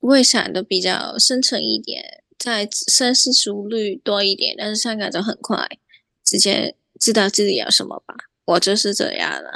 [0.00, 5.68] 会想的比较深沉一点，在深思熟虑多一点，但是香港就很快，
[6.24, 8.16] 直接知道自己要什么吧。
[8.44, 9.52] 我就是这样了，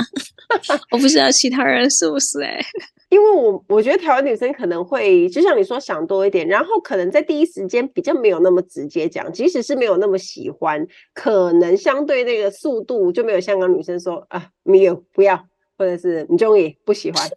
[0.92, 2.66] 我不知道其他人是不是哎、欸。
[3.08, 15.36] 因为我我觉得台湾女生可能会就像你说想多一点，然后可能在第一时间比较没有那么直接讲，即使是没有那么喜欢，可能相对那个速度就没有香港女生说啊没有不要，
[15.78, 17.28] 或者是你中意不喜欢。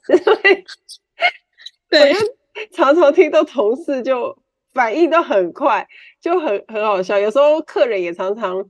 [1.88, 2.14] 对，
[2.72, 4.36] 常常听到同事就
[4.74, 5.88] 反应都很快，
[6.20, 7.20] 就很很好笑。
[7.20, 8.68] 有时候客人也常常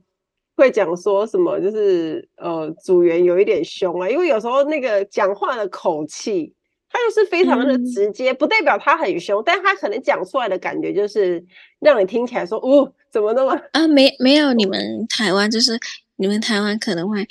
[0.54, 6.52] 会讲说什么，就是呃组员有一点凶啊，因为有时候那个讲话的口气。
[6.92, 11.42] 他就是非常的直接，嗯、不代表他很凶，但他可能讲出来的感觉就是
[11.78, 13.86] 让你听起来说，哦，怎么那么啊？
[13.86, 15.78] 没没有，你们台湾就是
[16.16, 17.26] 你们台湾可能会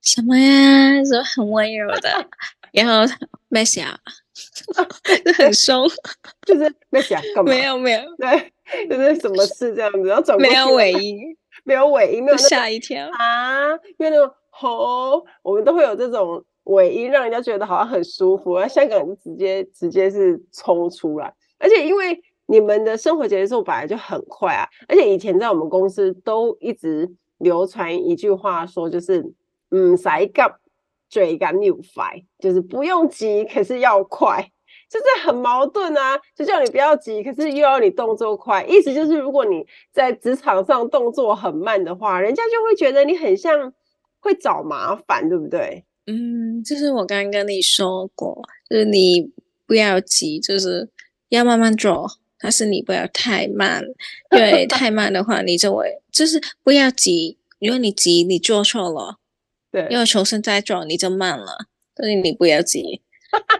[0.00, 2.26] 什么呀，说很温柔的，
[2.72, 3.14] 然后
[3.48, 3.86] 没想，
[5.24, 5.86] 就很凶，
[6.46, 7.50] 就是没想干嘛？
[7.50, 8.52] 没有没有，对，
[8.88, 16.42] 就是什么事这样子，然后转过没有尾 音，没有尾音，没有吓一跳啊，因为那种吼，我们都会有这种。
[16.64, 29.32] 尾音让人家觉得好像很舒服，而香港人直接直接是冲出来，而且因为你们的生活节奏本来就很快啊，而且以前在我们公司都一直流传一句话说，就是
[29.70, 30.42] 嗯，使急
[31.08, 34.50] 最紧要快，就是不用急，可是要快，
[34.90, 43.72] 就是很矛盾啊，就叫你不要急，可是又要你动作快，意思就是如果你在职场上动作很慢的话，人家就会觉得你很像
[44.20, 45.84] 会找麻烦，对不对？
[46.06, 49.30] 嗯，就是我刚刚跟你说过，就是你
[49.66, 50.88] 不要急，就是
[51.30, 53.82] 要慢慢做，但是你不要太慢，
[54.36, 59.18] 因为太慢的话，你就会就是不要急，如果你急，你做错了，
[59.72, 61.66] 对，要重新再做，你就慢了。
[61.96, 63.00] 所以你不要急，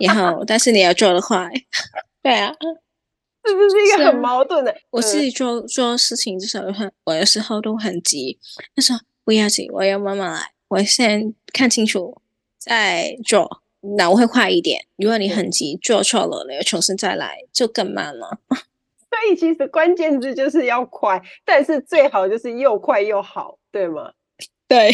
[0.00, 1.48] 然后但是你要做得快，
[2.20, 2.52] 对啊，
[3.46, 4.72] 是不是一个很矛盾的？
[4.72, 8.38] 啊、我自己做做事情的时候，很我有时候都很急，
[8.74, 12.20] 他说不要急，我要慢慢来，我先看清楚。
[12.64, 13.62] 再做，
[13.96, 14.80] 那我会快一点。
[14.96, 18.38] 如果你很急，做错了，你要重新再来，就更慢了。
[18.48, 24.12] 所以其实关键字就是要快，但是最好就是又快又好，对吗？
[24.66, 24.90] 对，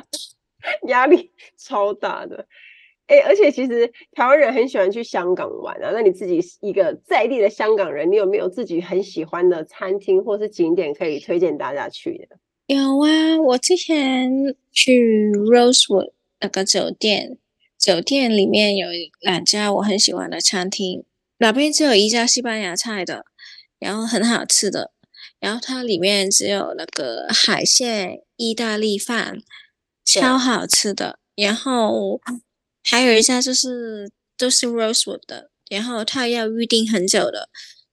[0.88, 2.46] 压力超大的。
[3.06, 5.90] 哎、欸，而且其实台湾人很喜欢去香港玩啊。
[5.92, 12.38] 那你自己一个在地的香港人，你有没有自己很喜欢的餐厅或是景点可以推荐大家去的？
[12.66, 14.30] 有啊，我之前
[14.72, 16.12] 去 Rosewood。
[16.44, 17.38] 那个酒店，
[17.78, 18.88] 酒店里面有
[19.20, 21.02] 两家我很喜欢的餐厅，
[21.38, 23.24] 那边只有一家西班牙菜的，
[23.78, 24.92] 然后很好吃的，
[25.40, 29.38] 然后它里面只有那个海鲜意大利饭，
[30.04, 31.18] 超好吃的。
[31.34, 32.20] 然后
[32.82, 37.48] 还有一家就是都是 Rosewood 的，然后它要预定很久的，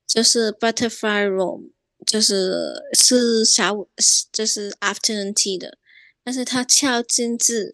[0.06, 1.72] 就是 Butterfly Room，
[2.06, 3.90] 就是是下午
[4.34, 5.78] 就是 Afternoon Tea 的。
[6.24, 7.74] 但是它超精致，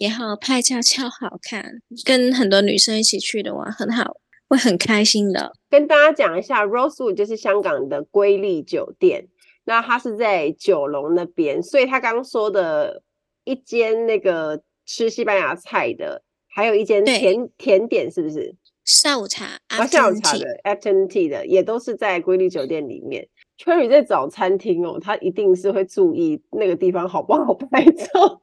[0.00, 4.16] 然后拍照超好看，跟很多女生一起去的话很好，
[4.48, 5.52] 会很开心的。
[5.70, 9.28] 跟大家讲一下，Rosewood 就是香港的瑰丽酒店，
[9.64, 13.02] 那它是在九龙那边，所以他刚刚说的
[13.44, 18.54] 一间那个吃西班牙菜的，还有一间甜甜点，是不是？
[18.84, 23.26] 下午茶啊，下午茶的 Afternoon Tea 的，也都是在瑰丽酒店里面。
[23.58, 28.40] Cherry 在找餐厅哦，他一定是会注意那个地方好不好 拍照。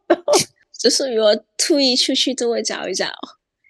[0.84, 3.08] 就是如果特意出去， 都会找一找。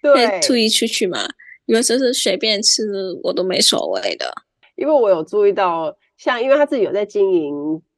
[0.02, 1.20] 对，特意出去嘛，
[1.66, 2.82] 如果就是随便吃，
[3.22, 4.30] 我都没所谓的。
[4.74, 7.54] 因为我有注意到，像因为他自己有在经营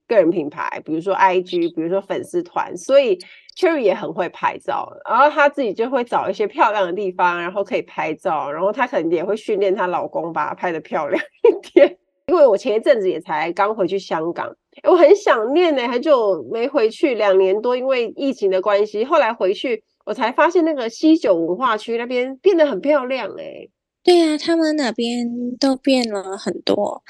[0.07, 3.19] 个人品牌，比如说 IG，比如说粉丝团，所以
[3.59, 4.87] Cherry 也很会拍照。
[5.09, 8.53] 然后他自己就会找一些漂亮的地方，然后可以拍照。
[8.53, 11.97] 然后他可能也会训练她老公，把她拍的漂亮一点。
[12.29, 19.05] 因为我前一阵子也才刚回去香港，我很想念呢，很久没回去，两年多，因为疫情的关系。
[19.05, 23.69] 后来回去，我才发现那个西九文化区那边变得很漂亮哎。
[24.05, 25.27] 对啊，他们那边
[25.59, 27.03] 都变了很多。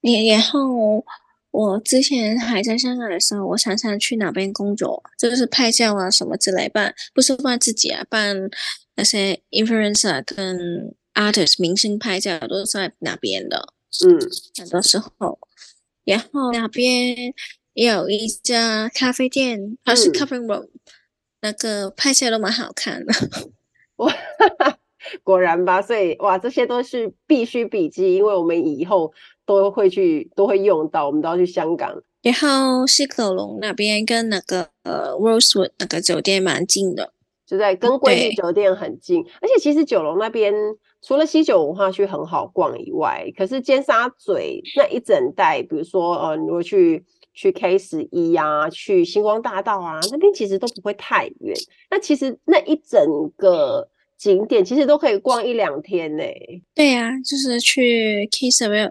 [0.00, 1.04] 也然后
[1.52, 8.36] 我之前还在香港的时候，我常常去哪边工作，就是拍照啊什么之类办，不是帮自己啊，办
[8.96, 13.72] 那些 influencer 跟 artist 明星拍照，都是在那边的。
[14.04, 14.18] 嗯，
[14.58, 15.38] 很多时候，
[16.04, 17.32] 然后那边
[17.74, 20.68] 也有一家咖啡店，它是 Cupping Room，
[21.40, 23.12] 那个拍起来都蛮好看的。
[23.96, 24.12] 哇，
[25.22, 29.12] 果然吧，所以哇，这些都是必须笔记，因为我们以后
[29.46, 32.02] 都会去，都会用到，我们都要去香港。
[32.22, 37.12] 然后西九龙那边跟那个呃 Rosewood 那个酒店蛮近的。
[37.44, 39.24] 就在跟桂丽酒店很近。
[39.40, 40.54] 而且其实九龙那边
[41.04, 51.56] 除了西九文化区很好逛以外，可是尖沙咀那一整带，比如说呃，如果去去 K 十一啊，去星光大道啊，那边其实都不会太远。
[51.90, 53.00] 那其实那一整
[53.36, 56.62] 个景点其实都可以逛一两天呢、欸。
[56.74, 58.90] 对呀、啊，就是去 K 十一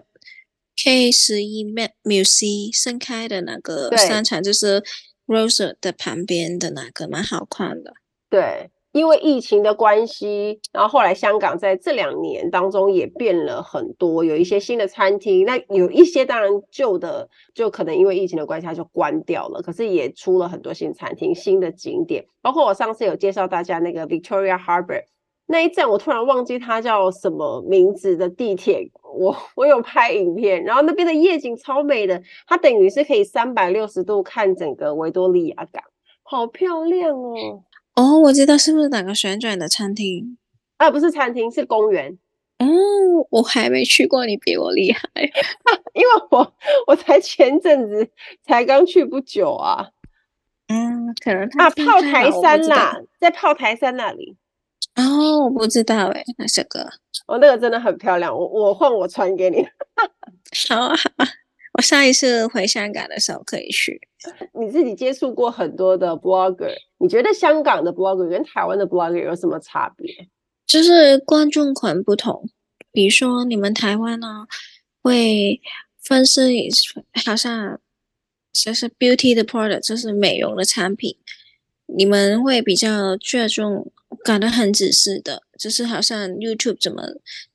[0.76, 4.82] K 十一 Museum 盛开的那个商场，就是
[5.26, 7.94] Rose 的旁边的那个，蛮好看的。
[8.28, 8.70] 对。
[8.92, 15.46] 因为疫情的关系，然后后来香港在这两年当中也变了很多，有一些新的餐厅。
[15.46, 19.62] 那有一些当然旧的，就可能因为疫情的关系，它就关掉了。
[19.62, 25.02] 可是也出了很多新餐厅、新的景点，包括我上次有介绍大家那个 Victoria Harbour
[25.46, 35.82] 那一站，我突然忘记它叫什么名字的地铁，我我有拍影片，然后那边的夜景超美的，它等于是可以三百六十度看整个维多利亚港，
[36.22, 37.62] 好漂亮哦。
[37.94, 40.38] 哦，我知道是不是哪个旋转的餐厅？
[40.78, 42.18] 啊，不是餐厅，是公园。
[42.58, 42.66] 哦，
[43.30, 45.00] 我还没去过，你比我厉害，
[45.94, 46.54] 因为我
[46.86, 48.08] 我才前阵子
[48.44, 49.90] 才刚去不久啊。
[50.68, 54.36] 嗯，可能啊，炮台山啦，在炮台山那里。
[54.96, 56.88] 哦，我不知道哎，那首歌。
[57.26, 59.66] 哦，那个真的很漂亮，我我换我传给你。
[60.68, 61.28] 好啊，好啊。
[61.72, 64.00] 我上一次回香港的时候可以去。
[64.52, 70.28] 你自己接触过很多的 blogger，你觉得香港的 blogger 跟台湾的 blogger 有什么差别？
[70.66, 72.48] 就是观众群不同。
[72.92, 74.46] 比如说你们台湾呢，
[75.02, 75.60] 会
[76.02, 76.68] 分析，
[77.24, 77.80] 好像
[78.52, 81.16] 就是 beauty 的 product，就是美容的产品，
[81.86, 83.92] 你们会比较注重。
[84.22, 87.00] 搞得很仔细的，就是好像 YouTube 怎么，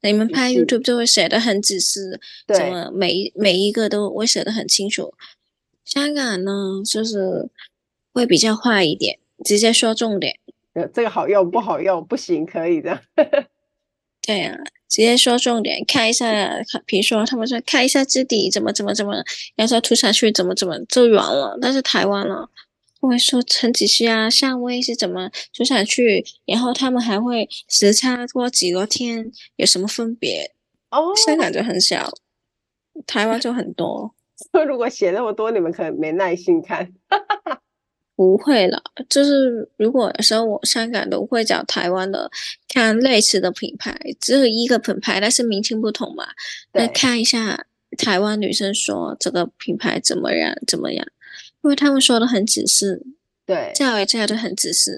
[0.01, 1.99] 你们拍 YouTube 就会写的很仔细，
[2.47, 5.13] 怎么每一每一个都会写的很清楚。
[5.83, 7.49] 香港呢，就是
[8.13, 10.39] 会比较快一点，直接说重点。
[10.71, 12.05] 呃这个好用不好用？
[12.05, 13.01] 不行，可以的。
[14.25, 19.21] 对啊，直接说重点，看一下，比如说他们说看一下质地怎么怎么怎么，
[19.57, 21.57] 然后涂上去怎么怎么就软了。
[21.61, 22.35] 但是台湾了。
[22.35, 22.49] 我
[23.01, 30.51] 会说很仔细啊，香味是怎么涂上去，然后他们还会时差过几多天有什么分别？
[30.89, 32.09] 哦，香港就很小，
[33.05, 34.13] 台湾就很多。
[34.51, 36.93] 说如果写那么多，你们可能没耐心看。
[38.15, 42.31] 不会了，就是如果有时候我香港都会找台湾的
[42.67, 46.25] 看类似的品牌，只有一个品牌，但是名称不同嘛。
[46.73, 51.05] 那看一下台湾女生说这个品牌怎么样，怎么样。
[51.67, 52.85] 因为他们说的很仔细，
[53.45, 54.89] 对，教也教的很仔细。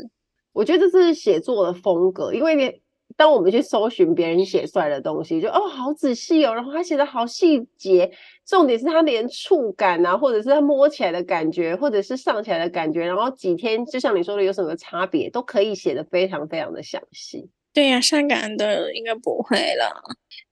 [0.54, 2.80] 我觉得这是写作的风格，因为
[3.18, 8.12] 当我们去搜寻别人写出来的东西，就哦，好仔细哦，然后他写的好细节，
[8.46, 17.50] 重点是他连触感啊，或者是他摸起来的感觉，或者是上起来的感觉，然后几天，就像你说的，有什么差别，都可以写的非常非常的详细。
[17.74, 20.04] 对呀、啊，香港的应该不会了，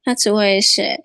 [0.03, 0.99] 他只会写。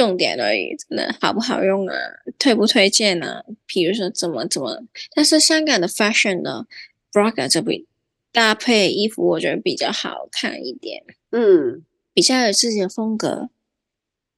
[0.00, 1.94] 重点而已，真的好不好用啊？
[2.38, 3.44] 推不推荐啊？
[3.66, 4.82] 比如说怎么怎么，
[5.14, 6.64] 但是香港的 fashion 呢
[7.12, 7.84] ，blogger 这边
[8.32, 11.04] 搭配衣服，我觉得比较好看一点。
[11.32, 11.84] 嗯，
[12.14, 13.50] 比较有自己的风格，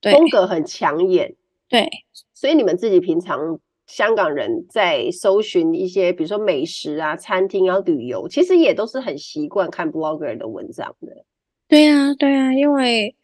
[0.01, 1.37] 对，风格很抢眼。
[1.69, 1.89] 对，
[2.35, 11.25] 所以你们自己平常香港人在搜寻一些，比如说美食啊、餐厅啊、旅游，其实也都是很习惯看 blogger 的文章的。
[11.69, 13.15] 对啊，对啊，因为。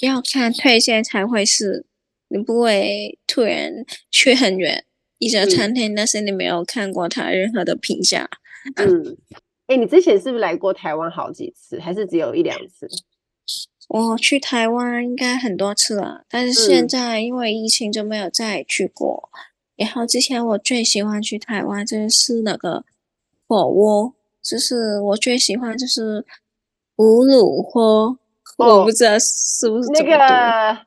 [0.00, 1.86] 要看推荐才会是，
[2.28, 3.72] 你不会突然
[4.10, 4.84] 去很远
[5.18, 8.28] 一家餐厅，嗯，但是你没有看过他任何的评价。
[8.76, 9.16] 嗯，
[9.66, 12.88] 哎、欸，你之前是不是来过台湾好几次，还是只有一两次？
[13.88, 19.28] 我去台湾应该很多次了，但是现在因为疫情就没有再去过。
[19.32, 22.84] 嗯、然后之前我最喜欢去台湾就是那个
[23.46, 26.24] 火锅，就是我最喜欢就是
[26.96, 28.18] 五卤锅。
[28.56, 30.86] 哦、我不知道是不是那个？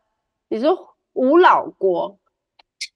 [0.49, 2.17] 你说吴老锅？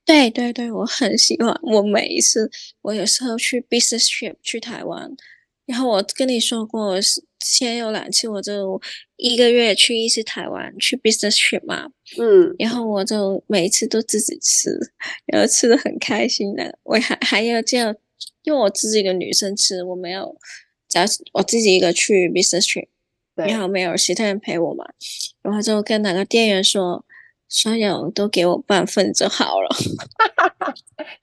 [0.06, 1.54] 对对对，我很喜欢。
[1.64, 2.50] 我每一次，
[2.82, 5.16] 我有时候去 business trip 去台湾，
[5.66, 6.98] 然后我跟你说过，
[7.40, 8.82] 先有两次我就
[9.18, 11.90] 一个月去一次台湾去 business trip 嘛。
[12.20, 14.70] 嗯，然后我就每一次都自己吃，
[15.26, 16.78] 然后吃的很开心的。
[16.84, 17.96] 我还还要这样，
[18.44, 20.38] 因为我自己一个女生吃，我没有
[20.90, 22.88] 只要我自己一个去 business trip。
[23.48, 24.86] 然后没有其他人陪我嘛，
[25.42, 27.04] 然后就跟那个店员说，
[27.48, 29.70] 所有都给我半份就好了。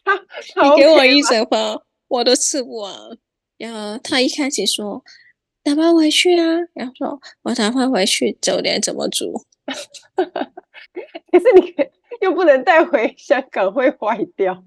[0.63, 2.95] 你给我一整份，我都吃不完。
[3.57, 5.03] 然后他一开始说
[5.65, 6.45] 打包回去啊，
[6.75, 9.45] 然后说我打包回去酒店怎么煮？
[10.15, 11.75] 可是你
[12.21, 14.65] 又不能带回香港会坏掉。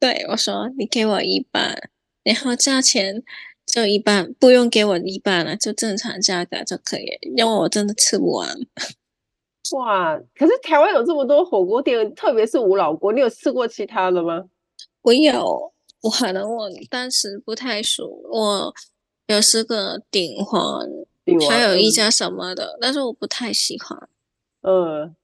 [0.00, 1.90] 对，我说你给我一半，
[2.24, 3.22] 然后价钱
[3.72, 8.46] 就一半，不用给我一半了，就正常价格就可以，因为我真的吃不完。
[9.72, 10.14] 哇！
[10.34, 14.44] 可是台湾有这么多火锅店，特别是五老锅，你有吃过其他的吗？
[15.00, 18.74] 我有，我可能我当时不太熟，我
[19.28, 20.86] 有吃个鼎皇，
[21.48, 23.98] 还有一家什么的，但是我不太喜欢。
[24.60, 25.16] 嗯，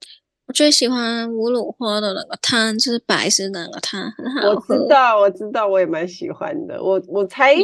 [0.47, 4.75] 我最喜欢无卤花的那个汤，就是白色那个汤，很好喝。
[4.75, 6.83] 我知道，我知道，我也蛮喜欢的。
[6.83, 7.55] 我我才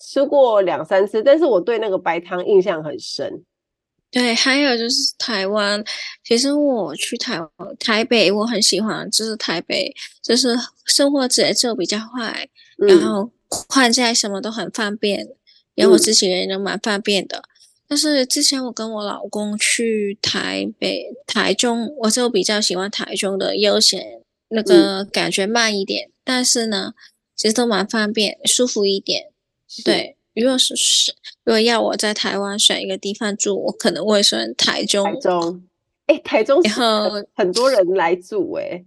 [0.00, 3.44] 吃过两三次，但是我对那个白汤印象很深。
[4.10, 5.82] 对，还有就是台湾，
[6.22, 7.48] 其实我去台湾
[7.80, 9.92] 台北，我很喜欢，就是台北，
[10.22, 13.28] 就是生活节奏比较快，嗯、然后
[13.68, 15.26] 换菜什么都很方便，
[15.74, 17.38] 然后我自己人都蛮方便的。
[17.38, 17.50] 嗯、
[17.88, 26.94] 但是之前我跟我老公去台北、台中，我就比较喜欢台中的悠闲，那个感觉慢一点，嗯、但是呢，
[27.34, 29.32] 其实都蛮方便，舒服一点，
[29.84, 30.16] 对。
[30.34, 35.04] 如果是是，如果要我在台湾选一个地方住，我可能会选台中。
[35.04, 35.62] 台中，
[36.06, 38.84] 哎、欸，台中然后很多人来住哎、欸。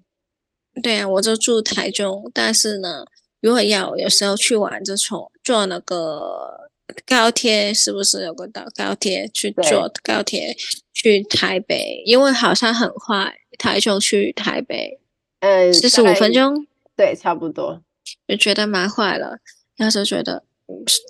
[0.84, 3.06] 对啊，我就住台中，但是呢，
[3.40, 6.70] 如果要有时候去玩，就从坐那个
[7.06, 10.54] 高铁，是不是有个到高铁去坐高铁
[10.94, 12.04] 去台北？
[12.06, 15.00] 因为好像很快，台中去台北，
[15.40, 16.68] 呃，四十五分钟，
[16.98, 17.82] 对，差不多，
[18.28, 19.38] 就觉得蛮快了，
[19.78, 20.44] 那时候觉得。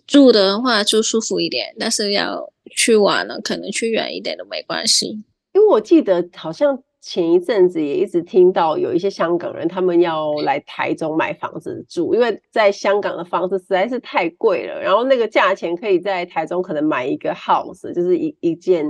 [0.06, 5.24] 住的话住舒服一点，但是要去玩了，可能去远一点都没关系。
[5.54, 18.86] 因为我记得好像前一阵子也一直听到有一些香港人他们要来台中买房子住，因为在香港的房子实在是太贵了，然后那个价钱可以在台中可能买一个 house，就是一一间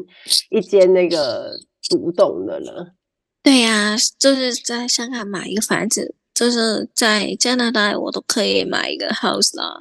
[0.49, 1.51] 一间那个
[1.89, 2.93] 独栋的了。
[3.41, 9.77] 对呀、啊，就是在香港买一个房子，就是在加拿大我都可以买一个 house 啦。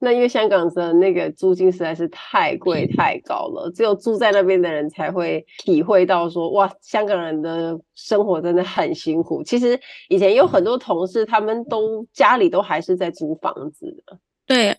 [0.00, 9.42] 那因为香港的那个租金实在是太贵太高了，只有住在那边的人才会体会到说，哇，香港人的生活真的很辛苦。
[9.42, 9.78] 其实
[10.08, 14.16] 以前有很多同事，他们都家里都还是在租房子的。
[14.46, 14.76] 对，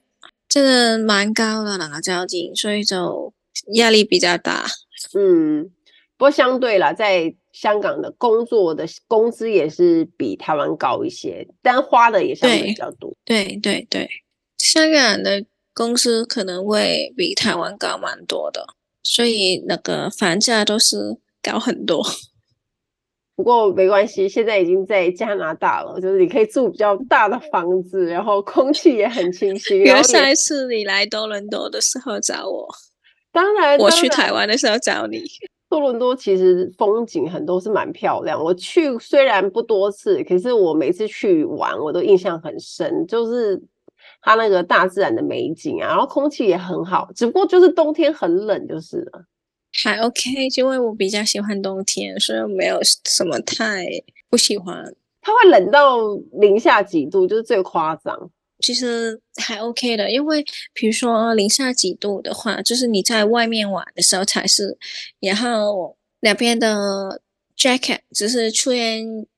[0.47, 3.33] 真的蛮高的那个交金，所以就
[3.73, 4.63] 压力比较大。
[5.17, 5.69] 嗯，
[6.17, 13.13] 不过相对啦，在香港的工作的工资也是比台湾高一些，但花的也相对比较多。
[13.25, 13.99] 对对对。
[13.99, 14.09] 对对
[14.59, 15.43] 香港的
[15.73, 18.67] 公司可能会比台湾高蛮多的，
[19.01, 22.03] 所以那个房价都是高很多。
[23.37, 29.81] 不过没关系，现在已经在加拿大了，就是你可以住比较大的房子，然后空气也很清新。
[29.81, 32.67] 比如下一次你来多伦多的时候找我，
[33.31, 35.23] 当然，我去台湾的时候找你。
[35.69, 43.63] 多伦多其实风景很多是蛮漂亮，我去虽然不多次，可是我每次去玩我都印象很深，就是。
[44.21, 49.25] 它那个大自然的美景啊，然后空气也很好，只不过就是冬天很冷就是了。
[49.83, 53.85] 还 OK，因为我比较喜欢冬天，所以没有什么太
[54.29, 54.83] 不喜欢。
[55.21, 55.99] 它会冷到
[56.33, 58.31] 零下几度，就是最夸张。
[58.61, 60.43] 其实还 OK 的，因为
[60.73, 64.77] 比如说零下几度的话，就是你在外面玩的时候才是，
[65.21, 67.21] 然后两边的
[67.57, 68.75] jacket 只是穿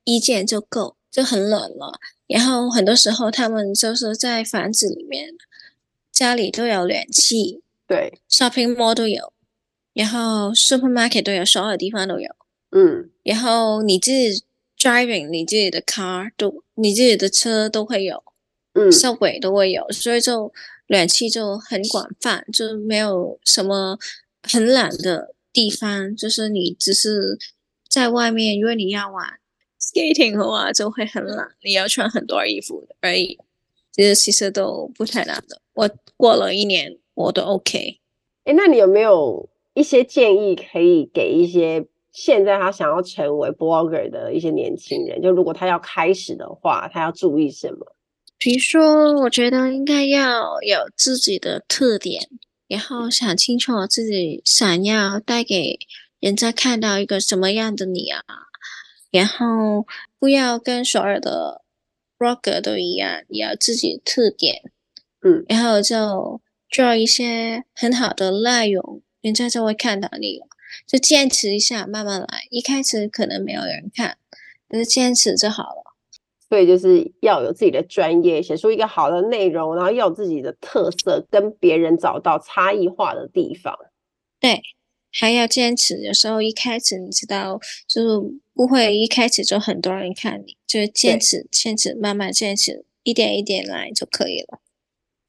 [0.05, 1.99] 一件就够，就很冷了。
[2.28, 5.34] 然后很多时候他们就是在房子里面，
[6.12, 9.34] 家里都有暖气，对，shopping mall 都有，
[9.93, 12.34] 然后 supermarket 都有，所有地方都有，
[12.72, 14.43] 嗯，然后你自己
[14.80, 18.24] driving 你自己的 car 都，你自己的车都会有，
[18.74, 20.53] 嗯，subway 都会有，所以就
[20.88, 23.99] 暖气就很广泛，就没有什么
[24.43, 27.38] 很冷的地方，就是你只是
[27.89, 29.38] 在外面，因为你要玩。
[29.91, 33.37] Skating 的话就会很冷，你要穿很多衣服而已。
[33.91, 35.61] 其实其实都不太难的。
[35.73, 37.99] 我过了一年，我都 OK。
[38.45, 45.21] 哎，那你有没有一些建议可以给一些现在他想要成为 blogger 的一些年轻人？
[45.21, 47.95] 就如果他要开始的话，他要注意什么？
[48.37, 52.29] 比如说，我觉得应该要有自己的特点，
[52.67, 55.77] 然后想清楚自己想要带给
[56.19, 58.23] 人家看到一个什么样的你啊。
[59.12, 59.86] 然后
[60.18, 61.62] 不要跟所有的
[62.18, 64.72] blogger 都一样，你要自己特点，
[65.22, 70.47] 嗯，然后就做一些很好的内容，人家就会看到你了。
[70.88, 72.28] 就坚持一下，慢慢来。
[72.49, 74.18] 一开始可能没有人看，
[74.70, 75.84] 但是坚持就好了。
[76.47, 83.78] 所以就是要有自己的专业，写出一个好的内容，然后要有自己的特色，跟别人找到差异化的地方。
[84.39, 84.62] 对。
[85.12, 88.07] 还要坚持，有时候一开始你知道，就是
[88.53, 94.59] 不会一开始就很多人看你，就是坚持，坚持，慢慢坚持，一点一点来就可以了。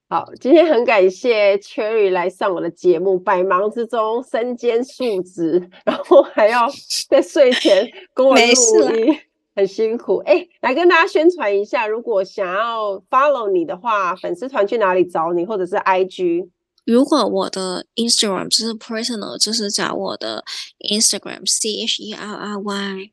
[0.09, 6.69] 好，今天很感谢 Cherry 来上我的节目，百忙之中身兼数职，然后还要
[7.09, 9.19] 在睡前跟我录音，
[9.57, 10.19] 很辛苦。
[10.19, 16.51] 哎、欸，来跟大家宣传一下，如果想要 follow 你的话，粉丝团去哪里找你，或者是 IG？
[16.85, 20.45] 如果我的 Instagram 就是 personal，就是找我的
[20.91, 23.11] Instagram C H E R R Y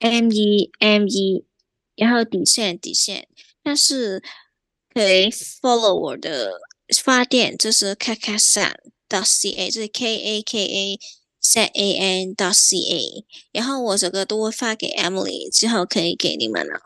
[0.00, 1.44] M E M E，
[1.96, 3.28] 然后底线底线，
[3.62, 4.22] 但是。
[4.96, 6.52] 可以 follow 我的
[7.04, 8.76] 发电，就是 Kakazan
[9.10, 10.98] dot C A，就是 K A K A
[11.38, 13.26] Z A N D O C A。
[13.52, 16.80] 然后我这个都会发给 Emily，之后可以给你们了。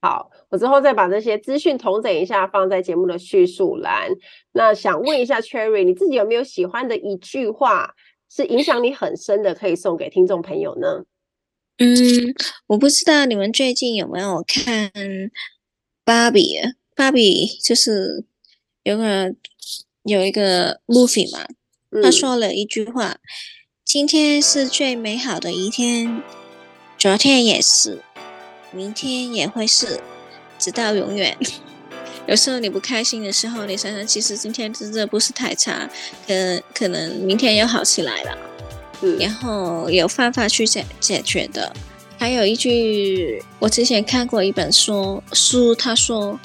[0.00, 4.10] 好，我之后再把这些资讯统整一下，放在节目的叙述栏。
[4.52, 7.94] 那想问一下 Cherry，你自己有没有喜欢的一句话，
[8.30, 11.04] 是影响你很深的，可以送给听众朋友呢？
[11.78, 12.34] 嗯，
[12.66, 14.90] 我不知道你们最近有没有看
[16.04, 16.56] 芭比。
[16.96, 18.24] 芭比就是
[18.82, 19.32] 有个
[20.02, 21.46] 有一个 movie 嘛，
[22.02, 23.20] 他说了一句话：“嗯、
[23.84, 26.20] 今天是最美好的一天，
[26.98, 28.02] 昨天也是，
[28.72, 30.00] 明天也会是，
[30.58, 31.36] 直到永远。”
[32.26, 35.88] 有时候你不开心的时候，你想想，其实今天真的不是太差，
[36.26, 38.38] 可可能明天又好起来了，
[39.02, 41.72] 嗯、然后有方法去解解决的。
[42.18, 46.38] 还有一句，我之前看过一本书，书他说。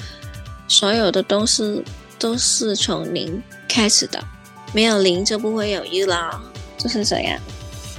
[0.66, 1.84] 所有的东西
[2.18, 4.24] 都是从零开始的，
[4.72, 6.42] 没有零就不会有一了，
[6.78, 7.38] 就是这样。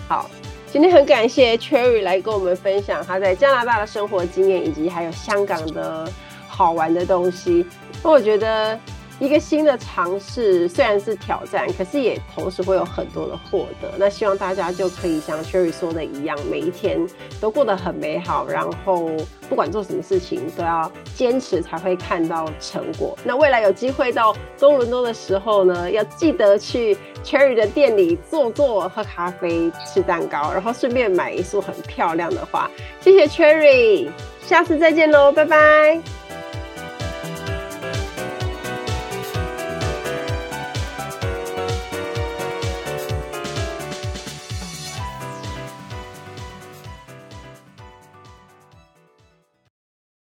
[0.09, 0.29] 好，
[0.75, 6.11] 今天很感谢 Cherry 来跟我们分享他在加拿大的生活经验，以及还有香港的
[6.49, 7.65] 好玩的东西。
[8.03, 8.77] 那我觉得。
[9.21, 13.93] 一个新的尝试虽然是挑战，可是也同时会有很多的获得。
[13.97, 17.01] 那希望大家就可以像 Cherry 说的一样，每一天
[17.41, 18.47] 都过得很美好。
[18.49, 19.09] 然后
[19.49, 23.17] 不管做什么事情，都要坚持才会看到成果。
[23.25, 32.69] 那未来有机会到多伦多的时候呢，要记得去 Cherry 的店里坐坐，喝咖啡，吃蛋糕，然后顺便买一束很漂亮的花。
[33.01, 34.09] 谢谢 Cherry，
[34.43, 36.24] 下次再见喽，拜拜。